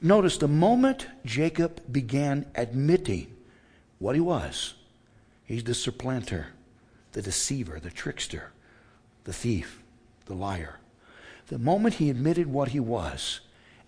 [0.00, 3.34] Notice the moment Jacob began admitting
[3.98, 4.74] what he was,
[5.44, 6.48] he's the supplanter,
[7.12, 8.52] the deceiver, the trickster,
[9.24, 9.82] the thief,
[10.26, 10.78] the liar.
[11.48, 13.40] The moment he admitted what he was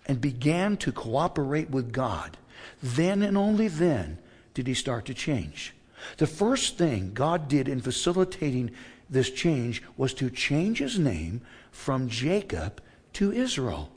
[0.07, 2.37] and began to cooperate with God,
[2.81, 4.17] then and only then
[4.53, 5.73] did he start to change.
[6.17, 8.71] The first thing God did in facilitating
[9.09, 11.41] this change was to change his name
[11.71, 12.81] from Jacob
[13.13, 13.89] to Israel.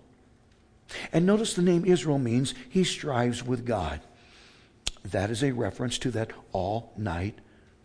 [1.12, 4.01] And notice the name Israel means he strives with God.
[5.05, 7.38] That is a reference to that all night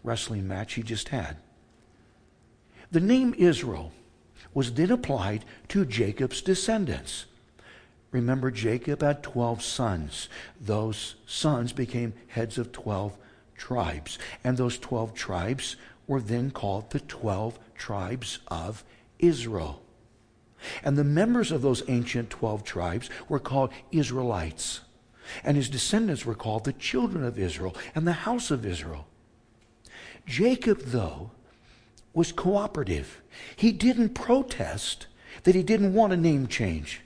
[0.04, 1.38] wrestling match he just had.
[2.92, 3.92] The name Israel
[4.54, 7.26] was then applied to Jacob's descendants.
[8.18, 10.28] Remember, Jacob had 12 sons.
[10.60, 13.16] Those sons became heads of 12
[13.56, 14.18] tribes.
[14.44, 15.76] And those 12 tribes
[16.08, 18.84] were then called the 12 tribes of
[19.20, 19.84] Israel.
[20.84, 24.82] And the members of those ancient 12 tribes were called Israelites.
[25.44, 29.06] And his descendants were called the children of Israel and the house of Israel.
[30.26, 31.30] Jacob, though,
[32.16, 33.22] was cooperative.
[33.56, 35.06] He didn't protest
[35.44, 37.02] that he didn't want a name change.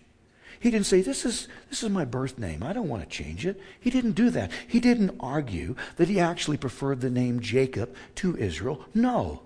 [0.61, 2.61] He didn't say, this is, this is my birth name.
[2.61, 3.59] I don't want to change it.
[3.79, 4.51] He didn't do that.
[4.67, 8.85] He didn't argue that he actually preferred the name Jacob to Israel.
[8.93, 9.41] No.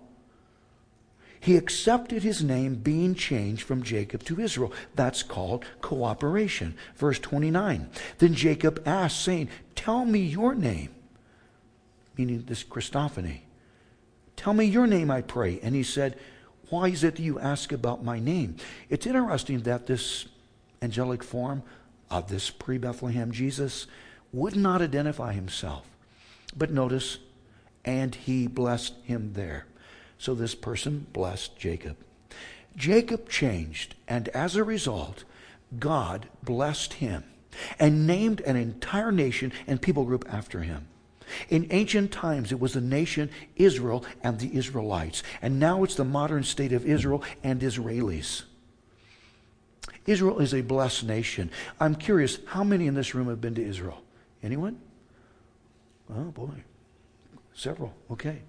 [1.39, 4.73] He accepted his name being changed from Jacob to Israel.
[4.95, 6.75] That's called cooperation.
[6.97, 7.89] Verse 29.
[8.17, 10.89] Then Jacob asked, saying, Tell me your name,
[12.17, 13.41] meaning this Christophany.
[14.35, 15.61] Tell me your name, I pray.
[15.63, 16.19] And he said,
[16.69, 18.57] Why is it that you ask about my name?
[18.89, 20.27] It's interesting that this
[20.85, 21.63] angelic form
[22.09, 23.87] of this pre Bethlehem Jesus
[24.31, 25.85] would not identify himself.
[26.55, 27.17] But notice,
[27.83, 29.65] and he blessed him there.
[30.17, 31.97] So this person blessed Jacob.
[32.75, 35.23] Jacob changed, and as a result,
[35.79, 37.23] God blessed him
[37.79, 40.87] and named an entire nation and people group after him.
[41.49, 46.05] In ancient times, it was the nation Israel and the Israelites, and now it's the
[46.05, 48.43] modern state of Israel and Israelis.
[50.05, 51.49] Israel is a blessed nation.
[51.79, 54.01] I'm curious, how many in this room have been to Israel?
[54.43, 54.79] Anyone?
[56.09, 56.63] Oh, boy.
[57.53, 57.93] Several.
[58.11, 58.41] Okay.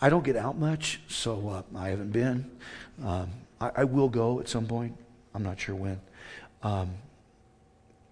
[0.00, 2.50] I don't get out much, so uh, I haven't been.
[3.02, 4.96] Um, I, I, will go at some point.
[5.34, 6.00] I'm not sure when.
[6.62, 6.94] Um,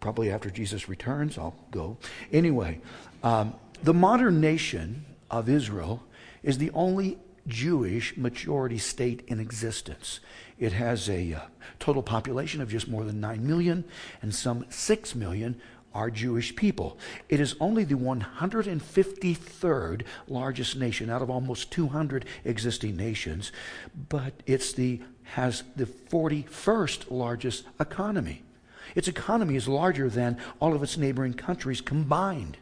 [0.01, 1.99] probably after Jesus returns, I'll go.
[2.33, 2.81] Anyway,
[3.23, 6.03] um, the modern nation of Israel
[6.43, 10.21] is the only Jewish majority state in existence.
[10.59, 11.41] It has a uh,
[11.79, 13.85] total population of just more than 9 million,
[14.23, 15.61] and some 6 million
[15.95, 16.99] are Jewish people.
[17.29, 23.51] It is only the 153rd largest nation out of almost 200 existing nations,
[24.09, 28.43] but it's the has the 41st largest economy.
[28.95, 32.59] Its economy is larger than all of its neighboring countries combined.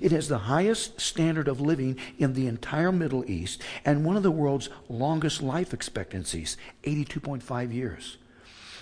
[0.00, 4.22] It has the highest standard of living in the entire Middle East and one of
[4.22, 8.18] the world's longest life expectancies, 82.5 years.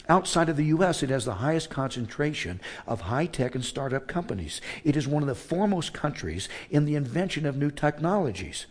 [0.08, 4.60] Outside of the U.S., it has the highest concentration of high tech and startup companies.
[4.84, 8.66] It is one of the foremost countries in the invention of new technologies.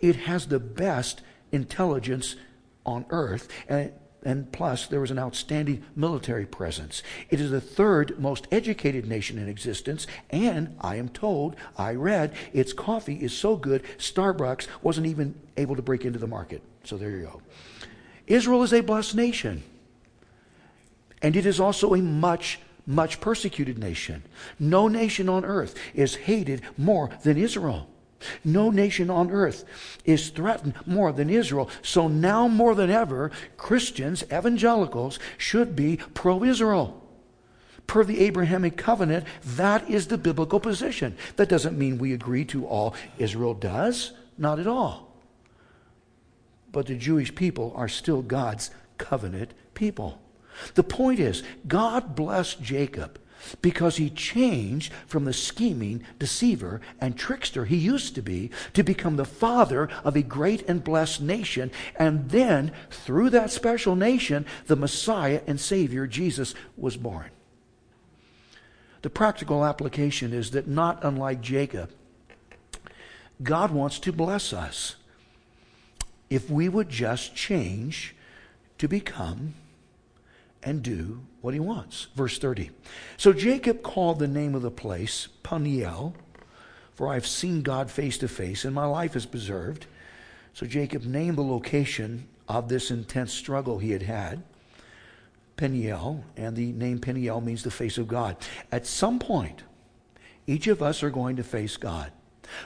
[0.00, 1.20] It has the best
[1.52, 2.36] intelligence
[2.86, 3.92] on earth, and
[4.24, 7.02] and plus there was an outstanding military presence.
[7.30, 12.34] It is the third most educated nation in existence, and I am told, I read,
[12.52, 16.62] its coffee is so good, Starbucks wasn't even able to break into the market.
[16.84, 17.42] So there you go.
[18.26, 19.62] Israel is a blessed nation,
[21.22, 24.22] and it is also a much much persecuted nation.
[24.58, 27.86] No nation on earth is hated more than Israel.
[28.44, 29.64] No nation on earth
[30.04, 31.70] is threatened more than Israel.
[31.82, 37.04] So now more than ever, Christians, evangelicals, should be pro Israel.
[37.86, 41.16] Per the Abrahamic covenant, that is the biblical position.
[41.36, 45.14] That doesn't mean we agree to all Israel does, not at all.
[46.70, 50.20] But the Jewish people are still God's covenant people.
[50.74, 53.18] The point is, God blessed Jacob
[53.62, 59.16] because he changed from the scheming deceiver and trickster he used to be to become
[59.16, 61.70] the father of a great and blessed nation.
[61.96, 67.30] And then, through that special nation, the Messiah and Savior, Jesus, was born.
[69.02, 71.90] The practical application is that, not unlike Jacob,
[73.42, 74.96] God wants to bless us
[76.28, 78.14] if we would just change
[78.78, 79.54] to become
[80.62, 82.08] and do what he wants.
[82.14, 82.70] Verse 30.
[83.16, 86.14] So Jacob called the name of the place Peniel,
[86.94, 89.86] for I have seen God face to face, and my life is preserved.
[90.52, 94.42] So Jacob named the location of this intense struggle he had had
[95.56, 98.36] Peniel, and the name Peniel means the face of God.
[98.72, 99.64] At some point,
[100.46, 102.12] each of us are going to face God.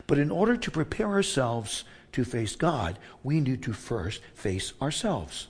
[0.06, 5.48] But in order to prepare ourselves to face God, we need to first face ourselves.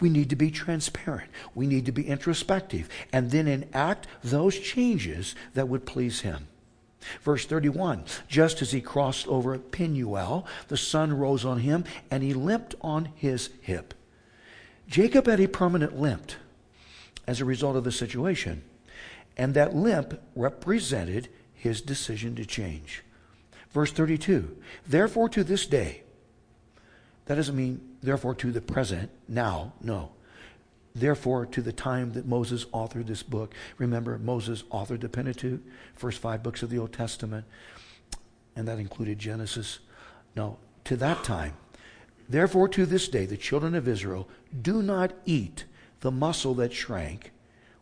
[0.00, 1.30] We need to be transparent.
[1.54, 6.48] We need to be introspective and then enact those changes that would please Him.
[7.22, 12.34] Verse 31 Just as he crossed over Penuel, the sun rose on him, and he
[12.34, 13.94] limped on his hip.
[14.88, 16.32] Jacob had a permanent limp
[17.26, 18.62] as a result of the situation,
[19.36, 23.04] and that limp represented his decision to change.
[23.70, 24.56] Verse 32
[24.86, 26.02] Therefore, to this day,
[27.28, 30.12] that doesn't mean, therefore, to the present, now, no.
[30.94, 35.60] Therefore, to the time that Moses authored this book, remember, Moses authored the Pentateuch,
[35.94, 37.44] first five books of the Old Testament,
[38.56, 39.78] and that included Genesis.
[40.34, 41.52] No, to that time.
[42.30, 44.26] Therefore, to this day, the children of Israel
[44.62, 45.66] do not eat
[46.00, 47.30] the muscle that shrank,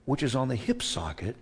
[0.07, 1.36] which is on the hip socket,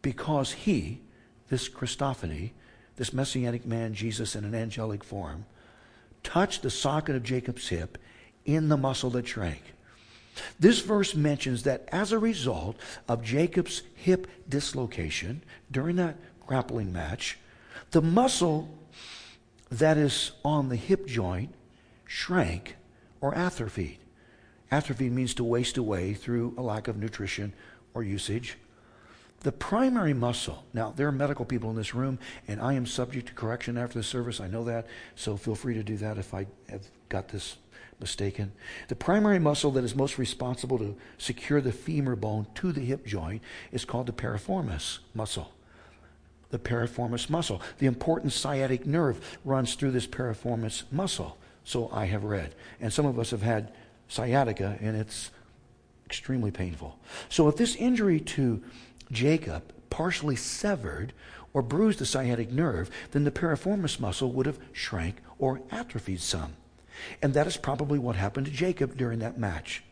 [0.00, 1.02] because he,
[1.50, 2.52] this Christophany,
[2.96, 5.44] this messianic man, Jesus, in an angelic form,
[6.22, 7.98] touched the socket of Jacob's hip
[8.44, 9.62] in the muscle that shrank.
[10.58, 12.76] This verse mentions that as a result
[13.08, 16.16] of Jacob's hip dislocation during that
[16.46, 17.38] grappling match,
[17.90, 18.68] the muscle
[19.70, 21.54] that is on the hip joint
[22.06, 22.76] shrank
[23.20, 23.98] or atrophied.
[24.70, 27.52] Atrophy means to waste away through a lack of nutrition
[27.94, 28.56] or usage.
[29.40, 32.18] The primary muscle, now there are medical people in this room,
[32.48, 34.40] and I am subject to correction after the service.
[34.40, 37.56] I know that, so feel free to do that if I have got this
[38.00, 38.52] mistaken.
[38.88, 43.06] The primary muscle that is most responsible to secure the femur bone to the hip
[43.06, 45.52] joint is called the piriformis muscle.
[46.50, 47.62] The piriformis muscle.
[47.78, 52.54] The important sciatic nerve runs through this piriformis muscle, so I have read.
[52.80, 53.72] And some of us have had
[54.08, 55.30] sciatica, and it's
[56.06, 56.98] extremely painful.
[57.28, 58.62] So if this injury to
[59.10, 61.12] Jacob partially severed
[61.52, 66.54] or bruised the sciatic nerve, then the piriformis muscle would have shrank or atrophied some.
[67.22, 69.82] And that is probably what happened to Jacob during that match.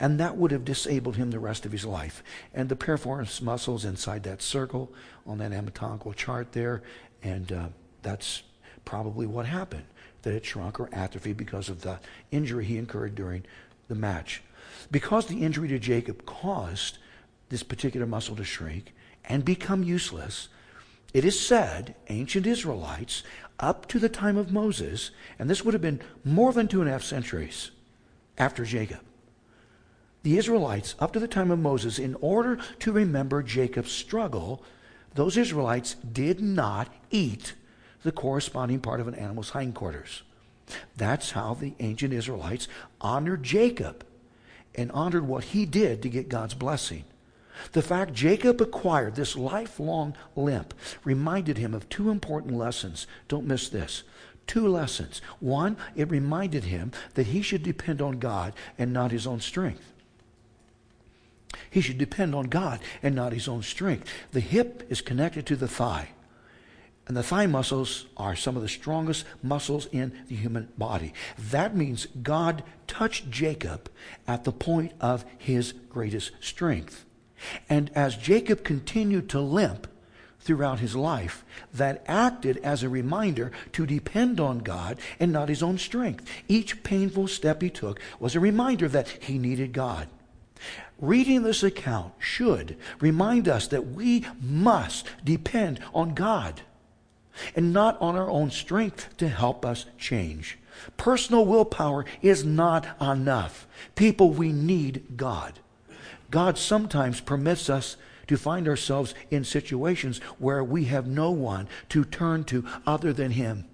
[0.00, 2.22] And that would have disabled him the rest of his life.
[2.52, 4.92] And the piriformis muscles inside that circle
[5.26, 6.82] on that anatomical chart there,
[7.22, 7.68] and uh,
[8.02, 8.42] that's
[8.84, 9.84] probably what happened.
[10.22, 12.00] That it shrunk or atrophied because of the
[12.32, 13.44] injury he incurred during
[13.88, 14.42] the match.
[14.90, 16.98] Because the injury to Jacob caused
[17.48, 18.92] this particular muscle to shrink
[19.24, 20.48] and become useless,
[21.12, 23.22] it is said ancient Israelites
[23.58, 26.88] up to the time of Moses, and this would have been more than two and
[26.88, 27.70] a half centuries
[28.36, 29.00] after Jacob.
[30.22, 34.62] The Israelites, up to the time of Moses, in order to remember Jacob's struggle,
[35.14, 37.54] those Israelites did not eat
[38.02, 40.22] the corresponding part of an animal's hindquarters.
[40.96, 42.68] That's how the ancient Israelites
[43.00, 44.04] honored Jacob
[44.74, 47.04] and honored what he did to get God's blessing.
[47.72, 53.06] The fact Jacob acquired this lifelong limp reminded him of two important lessons.
[53.28, 54.02] Don't miss this.
[54.46, 55.20] Two lessons.
[55.40, 59.92] One, it reminded him that he should depend on God and not his own strength.
[61.70, 64.08] He should depend on God and not his own strength.
[64.32, 66.10] The hip is connected to the thigh.
[67.08, 71.12] And the thigh muscles are some of the strongest muscles in the human body.
[71.38, 73.90] That means God touched Jacob
[74.26, 77.04] at the point of his greatest strength.
[77.68, 79.86] And as Jacob continued to limp
[80.40, 81.44] throughout his life,
[81.74, 86.28] that acted as a reminder to depend on God and not his own strength.
[86.46, 90.08] Each painful step he took was a reminder that he needed God.
[90.98, 96.62] Reading this account should remind us that we must depend on God
[97.54, 100.58] and not on our own strength to help us change.
[100.96, 103.66] Personal willpower is not enough.
[103.94, 105.58] People, we need God.
[106.30, 107.96] God sometimes permits us
[108.26, 113.32] to find ourselves in situations where we have no one to turn to other than
[113.32, 113.64] Him.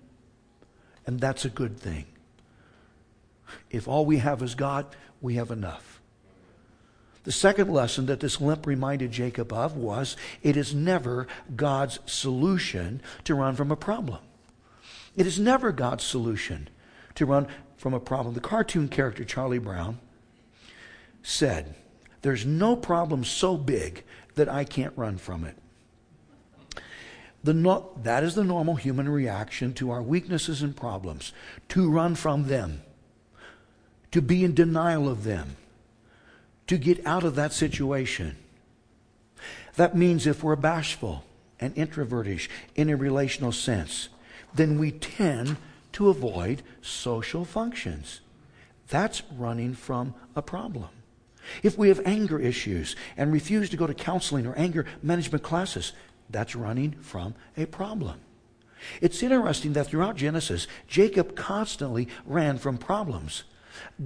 [1.07, 2.07] And that's a good thing.
[3.70, 4.86] If all we have is God,
[5.20, 6.00] we have enough.
[7.24, 13.00] The second lesson that this limp reminded Jacob of was it is never God's solution
[13.24, 14.18] to run from a problem.
[15.16, 16.68] It is never God's solution
[17.14, 17.46] to run
[17.76, 18.34] from a problem.
[18.34, 20.00] The cartoon character Charlie Brown
[21.22, 21.76] said,
[22.22, 24.04] there's no problem so big
[24.36, 25.56] that I can't run from it.
[27.44, 31.32] No, that is the normal human reaction to our weaknesses and problems
[31.70, 32.82] to run from them,
[34.12, 35.56] to be in denial of them,
[36.68, 38.36] to get out of that situation.
[39.74, 41.24] That means if we're bashful
[41.58, 44.08] and introvertish in a relational sense,
[44.54, 45.56] then we tend
[45.92, 48.20] to avoid social functions.
[48.88, 50.90] That's running from a problem.
[51.62, 55.93] If we have anger issues and refuse to go to counseling or anger management classes,
[56.30, 58.20] that's running from a problem.
[59.01, 63.45] It's interesting that throughout Genesis, Jacob constantly ran from problems.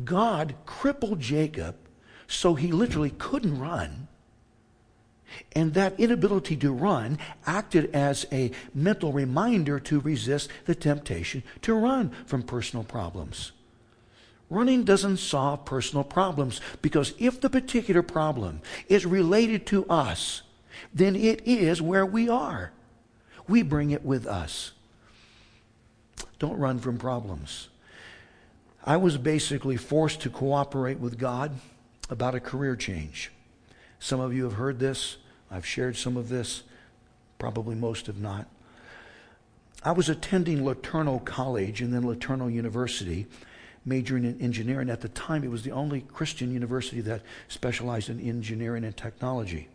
[0.04, 1.76] God crippled Jacob
[2.26, 4.08] so he literally couldn't run.
[5.52, 11.74] And that inability to run acted as a mental reminder to resist the temptation to
[11.74, 13.52] run from personal problems.
[14.48, 20.42] Running doesn't solve personal problems because if the particular problem is related to us,
[20.94, 22.72] then it is where we are.
[23.48, 24.72] We bring it with us.
[26.38, 27.68] Don't run from problems.
[28.84, 31.52] I was basically forced to cooperate with God
[32.08, 33.32] about a career change.
[33.98, 35.16] Some of you have heard this.
[35.50, 36.62] I've shared some of this.
[37.38, 38.46] Probably most have not.
[39.82, 43.26] I was attending LeTourneau College and then LeTourneau University,
[43.86, 44.90] majoring in engineering.
[44.90, 49.68] At the time, it was the only Christian university that specialized in engineering and technology.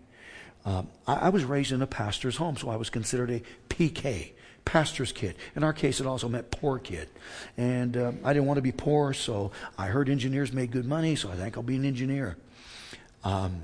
[0.65, 4.33] Um, I, I was raised in a pastor's home, so I was considered a PK,
[4.65, 5.35] pastor's kid.
[5.55, 7.09] In our case, it also meant poor kid.
[7.57, 11.15] And um, I didn't want to be poor, so I heard engineers made good money,
[11.15, 12.37] so I think I'll be an engineer.
[13.23, 13.63] Um,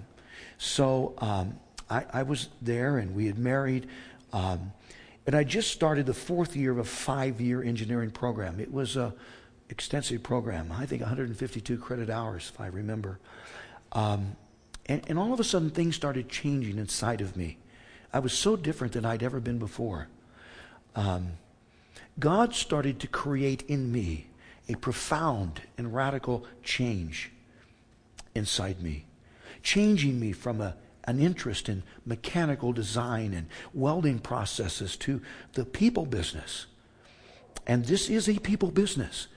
[0.57, 3.87] so um, I, I, was there, and we had married.
[4.33, 4.71] Um,
[5.25, 8.59] and I just started the fourth year of a five year engineering program.
[8.59, 9.13] It was a
[9.69, 13.19] extensive program, I think 152 credit hours, if I remember.
[13.91, 14.35] Um,
[14.85, 17.57] and, and all of a sudden, things started changing inside of me.
[18.13, 20.07] I was so different than I'd ever been before.
[20.95, 21.33] Um,
[22.19, 24.27] God started to create in me
[24.69, 27.31] a profound and radical change
[28.33, 29.05] inside me,
[29.61, 35.21] changing me from a, an interest in mechanical design and welding processes to
[35.53, 36.65] the people business.
[37.65, 39.27] And this is a people business.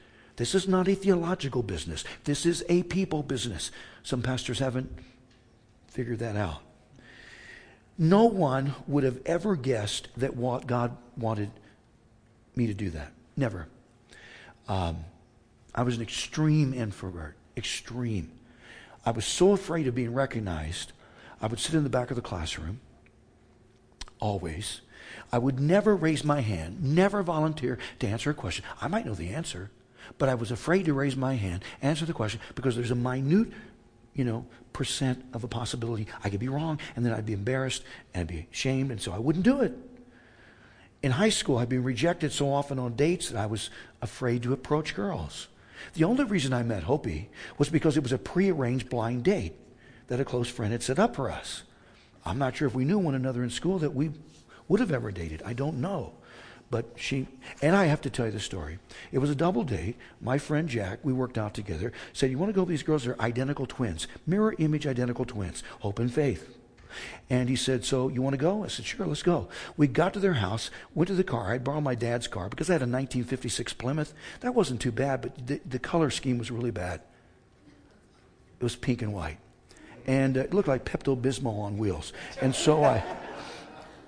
[0.40, 2.02] This is not a theological business.
[2.24, 3.70] This is a people business.
[4.02, 4.90] Some pastors haven't
[5.88, 6.62] figured that out.
[7.98, 11.50] No one would have ever guessed that what God wanted
[12.56, 13.12] me to do that.
[13.36, 13.68] Never.
[14.66, 15.04] Um,
[15.74, 17.36] I was an extreme introvert.
[17.54, 18.32] Extreme.
[19.04, 20.92] I was so afraid of being recognized,
[21.42, 22.80] I would sit in the back of the classroom,
[24.20, 24.80] always.
[25.30, 28.64] I would never raise my hand, never volunteer to answer a question.
[28.80, 29.70] I might know the answer,
[30.18, 33.52] but I was afraid to raise my hand, answer the question, because there's a minute
[34.14, 37.82] you know, percent of a possibility I could be wrong, and then I'd be embarrassed
[38.12, 39.76] and I'd be ashamed, and so I wouldn't do it.
[41.02, 43.70] In high school, I'd been rejected so often on dates that I was
[44.02, 45.48] afraid to approach girls.
[45.94, 49.54] The only reason I met Hopi was because it was a prearranged blind date
[50.08, 51.62] that a close friend had set up for us.
[52.26, 54.10] I'm not sure if we knew one another in school that we
[54.68, 55.42] would have ever dated.
[55.42, 56.12] I don't know.
[56.70, 57.26] But she,
[57.60, 58.78] and I have to tell you the story.
[59.10, 59.96] It was a double date.
[60.20, 63.04] My friend Jack, we worked out together, said, You want to go with these girls?
[63.04, 66.56] They're identical twins, mirror image identical twins, hope and faith.
[67.28, 68.64] And he said, So you want to go?
[68.64, 69.48] I said, Sure, let's go.
[69.76, 71.52] We got to their house, went to the car.
[71.52, 74.14] I borrowed my dad's car because I had a 1956 Plymouth.
[74.40, 77.00] That wasn't too bad, but the, the color scheme was really bad.
[78.60, 79.38] It was pink and white.
[80.06, 82.12] And uh, it looked like Pepto Bismol on wheels.
[82.40, 83.02] And so I.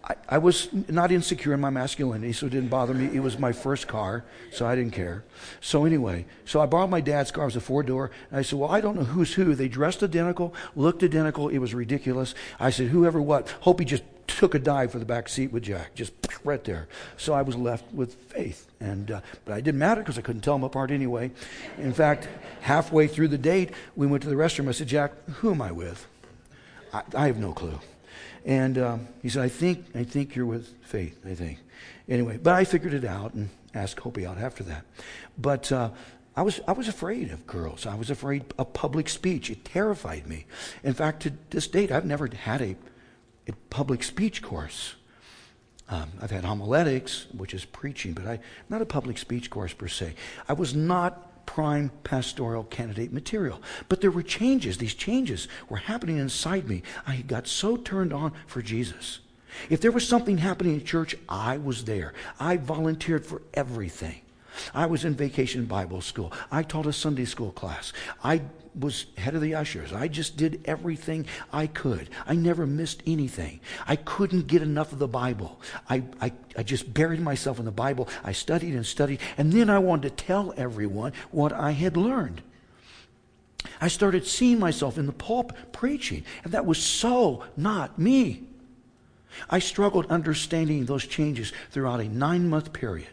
[0.05, 3.14] I, I, was not insecure in my masculinity, so it didn't bother me.
[3.14, 5.22] It was my first car, so I didn't care.
[5.61, 7.44] So anyway, so I borrowed my dad's car.
[7.44, 8.11] It was a four door.
[8.30, 9.55] And I said, well, I don't know who's who.
[9.55, 11.48] They dressed identical, looked identical.
[11.48, 12.34] It was ridiculous.
[12.59, 13.48] I said, whoever what.
[13.61, 16.12] Hope he just took a dive for the back seat with Jack, just
[16.44, 16.88] right there.
[17.16, 18.66] So I was left with faith.
[18.80, 21.30] And, uh, but it didn't matter because I couldn't tell them apart anyway.
[21.78, 22.26] In fact,
[22.62, 24.68] halfway through the date, we went to the restroom.
[24.68, 26.07] I said, Jack, who am I with?
[26.92, 27.78] I, I have no clue.
[28.45, 31.59] And um, he said, I think, I think you're with faith, I think.
[32.09, 34.84] Anyway, but I figured it out and asked Hopi out after that.
[35.38, 35.90] But uh,
[36.36, 37.86] I, was, I was afraid of girls.
[37.86, 39.51] I was afraid of public speech.
[39.51, 40.47] It terrified me.
[40.82, 42.76] In fact, to this date, I've never had a,
[43.49, 44.95] a public speech course.
[45.88, 49.88] Um, I've had homiletics, which is preaching, but I, not a public speech course per
[49.88, 50.14] se.
[50.49, 53.61] I was not prime pastoral candidate material.
[53.88, 54.78] But there were changes.
[54.78, 56.82] These changes were happening inside me.
[57.07, 59.20] I got so turned on for Jesus.
[59.68, 62.14] If there was something happening in church, I was there.
[62.40, 64.22] I volunteered for everything.
[64.74, 66.32] I was in vacation Bible school.
[66.51, 67.93] I taught a Sunday school class.
[68.22, 68.43] I
[68.78, 69.92] was head of the ushers.
[69.92, 72.08] I just did everything I could.
[72.26, 73.60] I never missed anything.
[73.86, 75.60] I couldn't get enough of the Bible.
[75.88, 78.08] I, I, I just buried myself in the Bible.
[78.24, 82.42] I studied and studied, and then I wanted to tell everyone what I had learned.
[83.80, 88.44] I started seeing myself in the pulpit preaching, and that was so not me.
[89.48, 93.08] I struggled understanding those changes throughout a nine month period.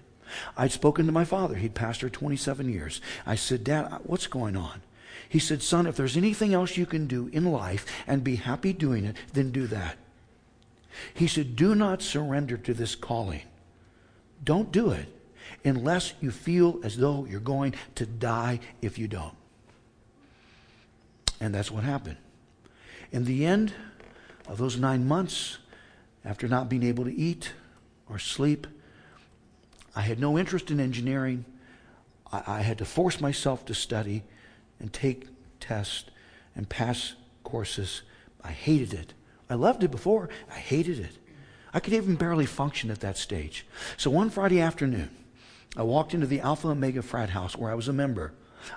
[0.57, 1.55] I'd spoken to my father.
[1.55, 3.01] He'd pastored 27 years.
[3.25, 4.81] I said, Dad, what's going on?
[5.27, 8.73] He said, Son, if there's anything else you can do in life and be happy
[8.73, 9.97] doing it, then do that.
[11.13, 13.41] He said, Do not surrender to this calling.
[14.43, 15.07] Don't do it
[15.63, 19.35] unless you feel as though you're going to die if you don't.
[21.39, 22.17] And that's what happened.
[23.11, 23.73] In the end
[24.47, 25.57] of those nine months,
[26.25, 27.53] after not being able to eat
[28.09, 28.67] or sleep,
[29.95, 31.45] I had no interest in engineering.
[32.31, 34.23] I, I had to force myself to study
[34.79, 35.27] and take
[35.59, 36.05] tests
[36.55, 37.13] and pass
[37.43, 38.01] courses.
[38.43, 39.13] I hated it.
[39.49, 40.29] I loved it before.
[40.49, 41.17] I hated it.
[41.73, 43.65] I could even barely function at that stage.
[43.97, 45.09] So one Friday afternoon,
[45.77, 48.33] I walked into the Alpha Omega frat house where I was a member.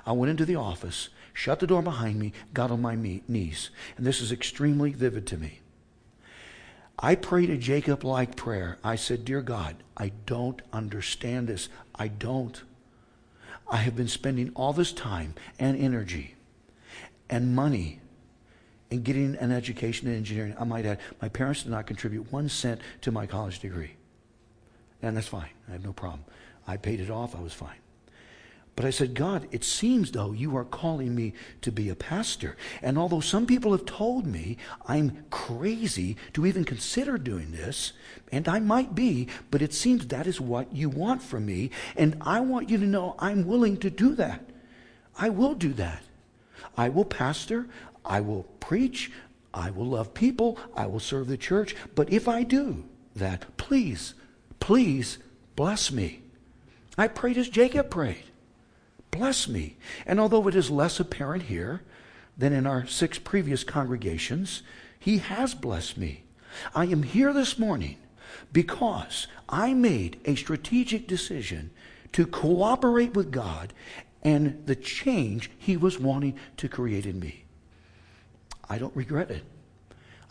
[0.07, 3.71] I went into the office, shut the door behind me, got on my knees.
[3.97, 5.61] And this is extremely vivid to me.
[6.99, 8.79] I prayed a Jacob like prayer.
[8.85, 11.69] I said, Dear God, I don't understand this.
[11.95, 12.63] I don't.
[13.73, 16.35] I have been spending all this time and energy
[17.31, 18.01] and money
[18.91, 20.55] in getting an education in engineering.
[20.61, 23.93] I might add, my parents did not contribute one cent to my college degree.
[25.01, 25.49] And that's fine.
[25.69, 26.27] I have no problem.
[26.69, 27.35] I paid it off.
[27.35, 27.82] I was fine.
[28.75, 32.57] But I said, God, it seems though you are calling me to be a pastor.
[32.81, 34.57] And although some people have told me
[34.87, 37.93] I'm crazy to even consider doing this,
[38.31, 41.71] and I might be, but it seems that is what you want from me.
[41.97, 44.43] And I want you to know I'm willing to do that.
[45.19, 46.03] I will do that.
[46.77, 47.69] I will pastor.
[48.07, 49.13] I will preach.
[49.53, 50.59] I will love people.
[50.75, 51.77] I will serve the church.
[51.95, 54.15] But if I do that, please,
[54.61, 55.19] please
[55.57, 56.23] bless me.
[56.97, 58.25] I prayed as Jacob prayed.
[59.13, 59.77] Bless me.
[60.07, 61.83] And although it is less apparent here
[62.37, 64.63] than in our six previous congregations,
[64.99, 66.25] he has blessed me.
[66.75, 67.99] I am here this morning
[68.53, 71.71] because I made a strategic decision
[72.13, 73.75] to cooperate with God
[74.23, 77.45] and the change he was wanting to create in me.
[78.69, 79.45] I don't regret it.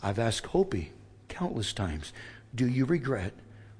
[0.02, 0.92] I've asked Hopi
[1.28, 2.12] countless times,
[2.52, 3.32] Do you regret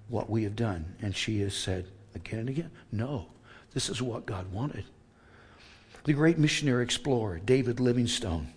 [0.09, 0.95] what we have done?
[1.03, 3.27] And she has said again and again, No.
[3.75, 4.85] This is what God wanted.
[6.05, 8.49] The great missionary explorer, David Livingstone,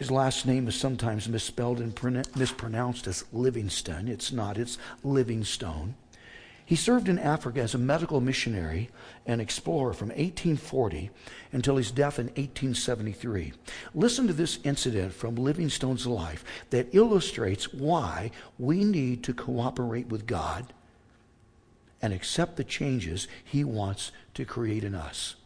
[0.00, 4.08] his last name is sometimes misspelled and mispronounced as Livingston.
[4.08, 5.94] It's not, it's Livingstone.
[6.64, 8.88] He served in Africa as a medical missionary
[9.26, 11.10] and explorer from 1840
[11.52, 13.52] until his death in 1873.
[13.94, 20.26] Listen to this incident from Livingstone's life that illustrates why we need to cooperate with
[20.26, 20.72] God
[22.02, 25.36] and accept the changes he wants to create in us.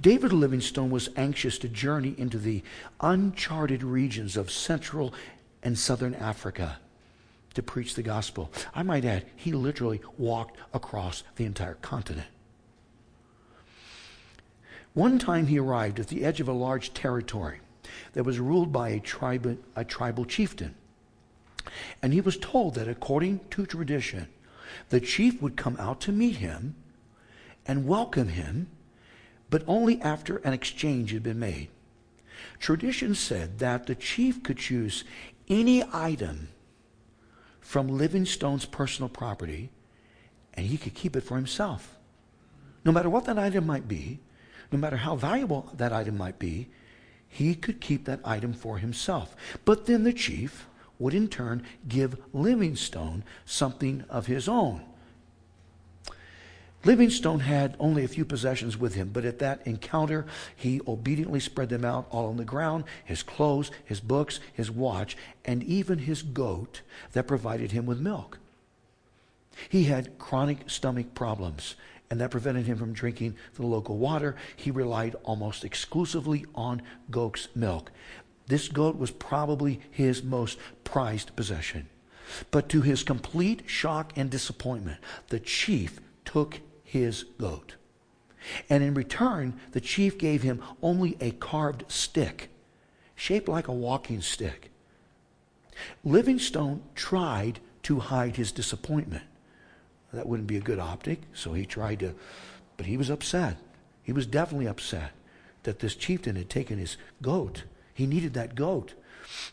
[0.00, 2.62] David Livingstone was anxious to journey into the
[3.00, 5.12] uncharted regions of Central
[5.62, 6.78] and Southern Africa
[7.54, 8.50] to preach the gospel.
[8.74, 12.28] I might add, he literally walked across the entire continent.
[14.94, 17.60] One time he arrived at the edge of a large territory
[18.12, 20.74] that was ruled by a, tribe, a tribal chieftain.
[22.02, 24.28] And he was told that according to tradition,
[24.88, 26.74] the chief would come out to meet him
[27.66, 28.68] and welcome him,
[29.50, 31.68] but only after an exchange had been made.
[32.58, 35.04] Tradition said that the chief could choose
[35.48, 36.48] any item
[37.60, 39.70] from Livingstone's personal property
[40.54, 41.96] and he could keep it for himself.
[42.84, 44.20] No matter what that item might be,
[44.72, 46.68] no matter how valuable that item might be,
[47.28, 49.36] he could keep that item for himself.
[49.64, 50.66] But then the chief
[50.98, 54.82] would in turn give Livingstone something of his own.
[56.84, 60.24] Livingstone had only a few possessions with him, but at that encounter,
[60.54, 65.16] he obediently spread them out all on the ground his clothes, his books, his watch,
[65.44, 66.82] and even his goat
[67.12, 68.38] that provided him with milk.
[69.68, 71.74] He had chronic stomach problems,
[72.08, 74.36] and that prevented him from drinking the local water.
[74.54, 77.90] He relied almost exclusively on goat's milk.
[78.46, 81.88] This goat was probably his most prized possession.
[82.50, 87.76] But to his complete shock and disappointment, the chief took his goat.
[88.70, 92.50] And in return, the chief gave him only a carved stick,
[93.14, 94.70] shaped like a walking stick.
[96.04, 99.24] Livingstone tried to hide his disappointment.
[100.12, 102.14] That wouldn't be a good optic, so he tried to,
[102.76, 103.58] but he was upset.
[104.02, 105.10] He was definitely upset
[105.64, 107.64] that this chieftain had taken his goat.
[107.96, 108.92] He needed that goat.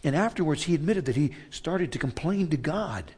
[0.04, 3.14] And afterwards, he admitted that he started to complain to God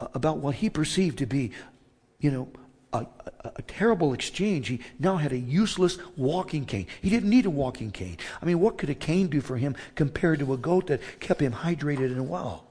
[0.00, 1.52] uh, about what he perceived to be,
[2.18, 2.48] you know,
[2.92, 3.06] a,
[3.44, 4.66] a, a, terrible exchange.
[4.66, 6.88] He now had a useless walking cane.
[7.00, 8.18] He didn't need a walking cane.
[8.42, 11.40] I mean, what could a cane do for him compared to a goat that kept
[11.40, 12.64] him hydrated and well?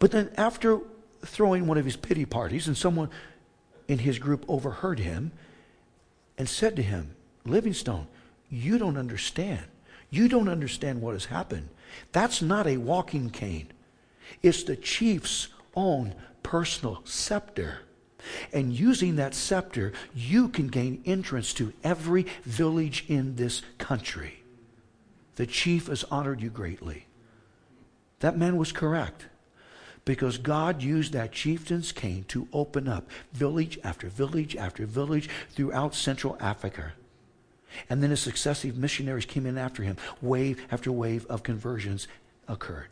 [0.00, 0.80] But then, after
[1.22, 3.08] throwing one of his pity parties, and someone
[3.86, 5.30] in his group overheard him
[6.36, 7.14] and said to him,
[7.44, 8.08] Livingstone,
[8.50, 9.64] you don't understand.
[10.14, 11.70] You don't understand what has happened.
[12.12, 13.72] That's not a walking cane.
[14.42, 17.80] It's the chief's own personal scepter.
[18.52, 24.44] And using that scepter, you can gain entrance to every village in this country.
[25.34, 27.06] The chief has honored you greatly.
[28.20, 29.26] That man was correct
[30.04, 35.92] because God used that chieftain's cane to open up village after village after village throughout
[35.92, 36.92] Central Africa.
[37.88, 42.08] And then as successive missionaries came in after him, wave after wave of conversions
[42.48, 42.88] occurred.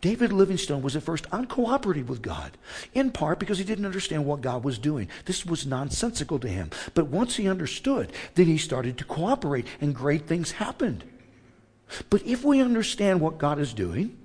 [0.00, 2.52] David Livingstone was at first uncooperative with God,
[2.94, 5.08] in part because he didn't understand what God was doing.
[5.24, 6.70] This was nonsensical to him.
[6.94, 11.04] But once he understood, then he started to cooperate, and great things happened.
[12.08, 14.16] But if we understand what God is doing,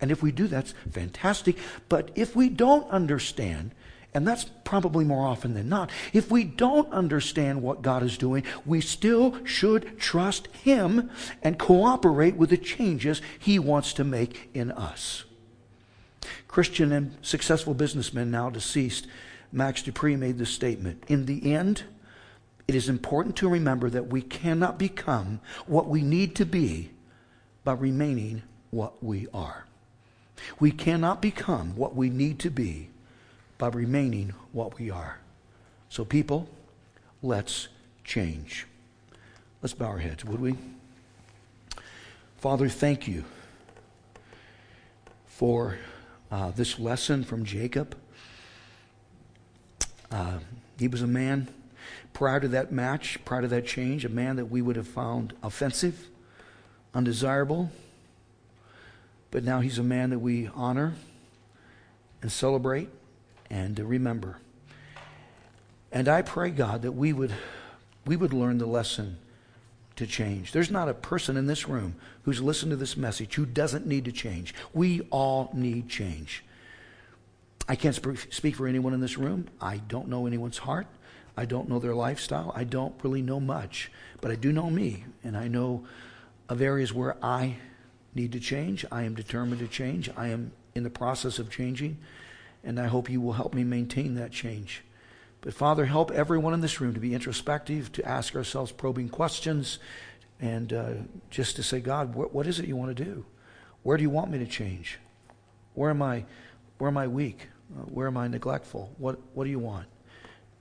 [0.00, 1.56] and if we do, that's fantastic.
[1.88, 3.72] But if we don't understand,
[4.16, 8.44] and that's probably more often than not, if we don't understand what God is doing,
[8.64, 11.10] we still should trust Him
[11.42, 15.24] and cooperate with the changes He wants to make in us.
[16.48, 19.06] Christian and successful businessman, now deceased,
[19.52, 21.82] Max De Pree made this statement In the end,
[22.66, 26.88] it is important to remember that we cannot become what we need to be
[27.64, 29.66] by remaining what we are.
[30.58, 32.88] We cannot become what we need to be
[33.58, 35.18] by remaining what we are.
[35.88, 36.48] So, people,
[37.22, 37.68] let's
[38.04, 38.66] change.
[39.62, 40.56] Let's bow our heads, would we?
[42.38, 43.24] Father, thank you
[45.26, 45.78] for
[46.30, 47.96] uh, this lesson from Jacob.
[50.10, 50.38] Uh,
[50.78, 51.48] he was a man
[52.12, 55.32] prior to that match, prior to that change, a man that we would have found
[55.42, 56.08] offensive,
[56.94, 57.70] undesirable.
[59.30, 60.94] But now he's a man that we honor
[62.22, 62.88] and celebrate
[63.50, 64.38] and remember.
[65.92, 67.32] And I pray, God, that we would,
[68.04, 69.18] we would learn the lesson
[69.96, 70.52] to change.
[70.52, 74.04] There's not a person in this room who's listened to this message who doesn't need
[74.04, 74.54] to change.
[74.74, 76.44] We all need change.
[77.68, 77.98] I can't
[78.30, 79.48] speak for anyone in this room.
[79.60, 80.86] I don't know anyone's heart.
[81.36, 82.52] I don't know their lifestyle.
[82.54, 83.90] I don't really know much.
[84.20, 85.84] But I do know me, and I know
[86.48, 87.56] of areas where I
[88.14, 88.84] need to change.
[88.90, 90.08] I am determined to change.
[90.16, 91.98] I am in the process of changing,
[92.64, 94.82] and I hope you will help me maintain that change.
[95.40, 99.78] But Father, help everyone in this room to be introspective, to ask ourselves probing questions,
[100.40, 100.90] and uh,
[101.30, 103.24] just to say, God, wh- what is it you want to do?
[103.82, 104.98] Where do you want me to change?
[105.74, 106.24] Where am I?
[106.78, 107.48] Where am I weak?
[107.76, 108.92] Uh, where am I neglectful?
[108.98, 109.86] What What do you want?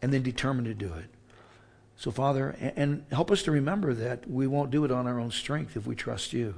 [0.01, 1.09] And then determine to do it.
[1.97, 5.19] So, Father, and, and help us to remember that we won't do it on our
[5.19, 6.55] own strength if we trust you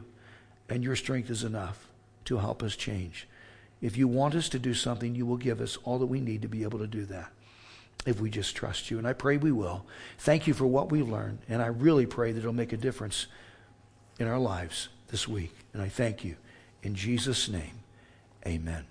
[0.70, 1.88] and your strength is enough
[2.26, 3.28] to help us change.
[3.82, 6.42] If you want us to do something, you will give us all that we need
[6.42, 7.32] to be able to do that
[8.06, 8.98] if we just trust you.
[8.98, 9.86] And I pray we will.
[10.20, 11.40] Thank you for what we've learned.
[11.48, 13.28] And I really pray that it'll make a difference
[14.20, 15.54] in our lives this week.
[15.74, 16.36] And I thank you.
[16.84, 17.84] In Jesus' name,
[18.46, 18.86] amen.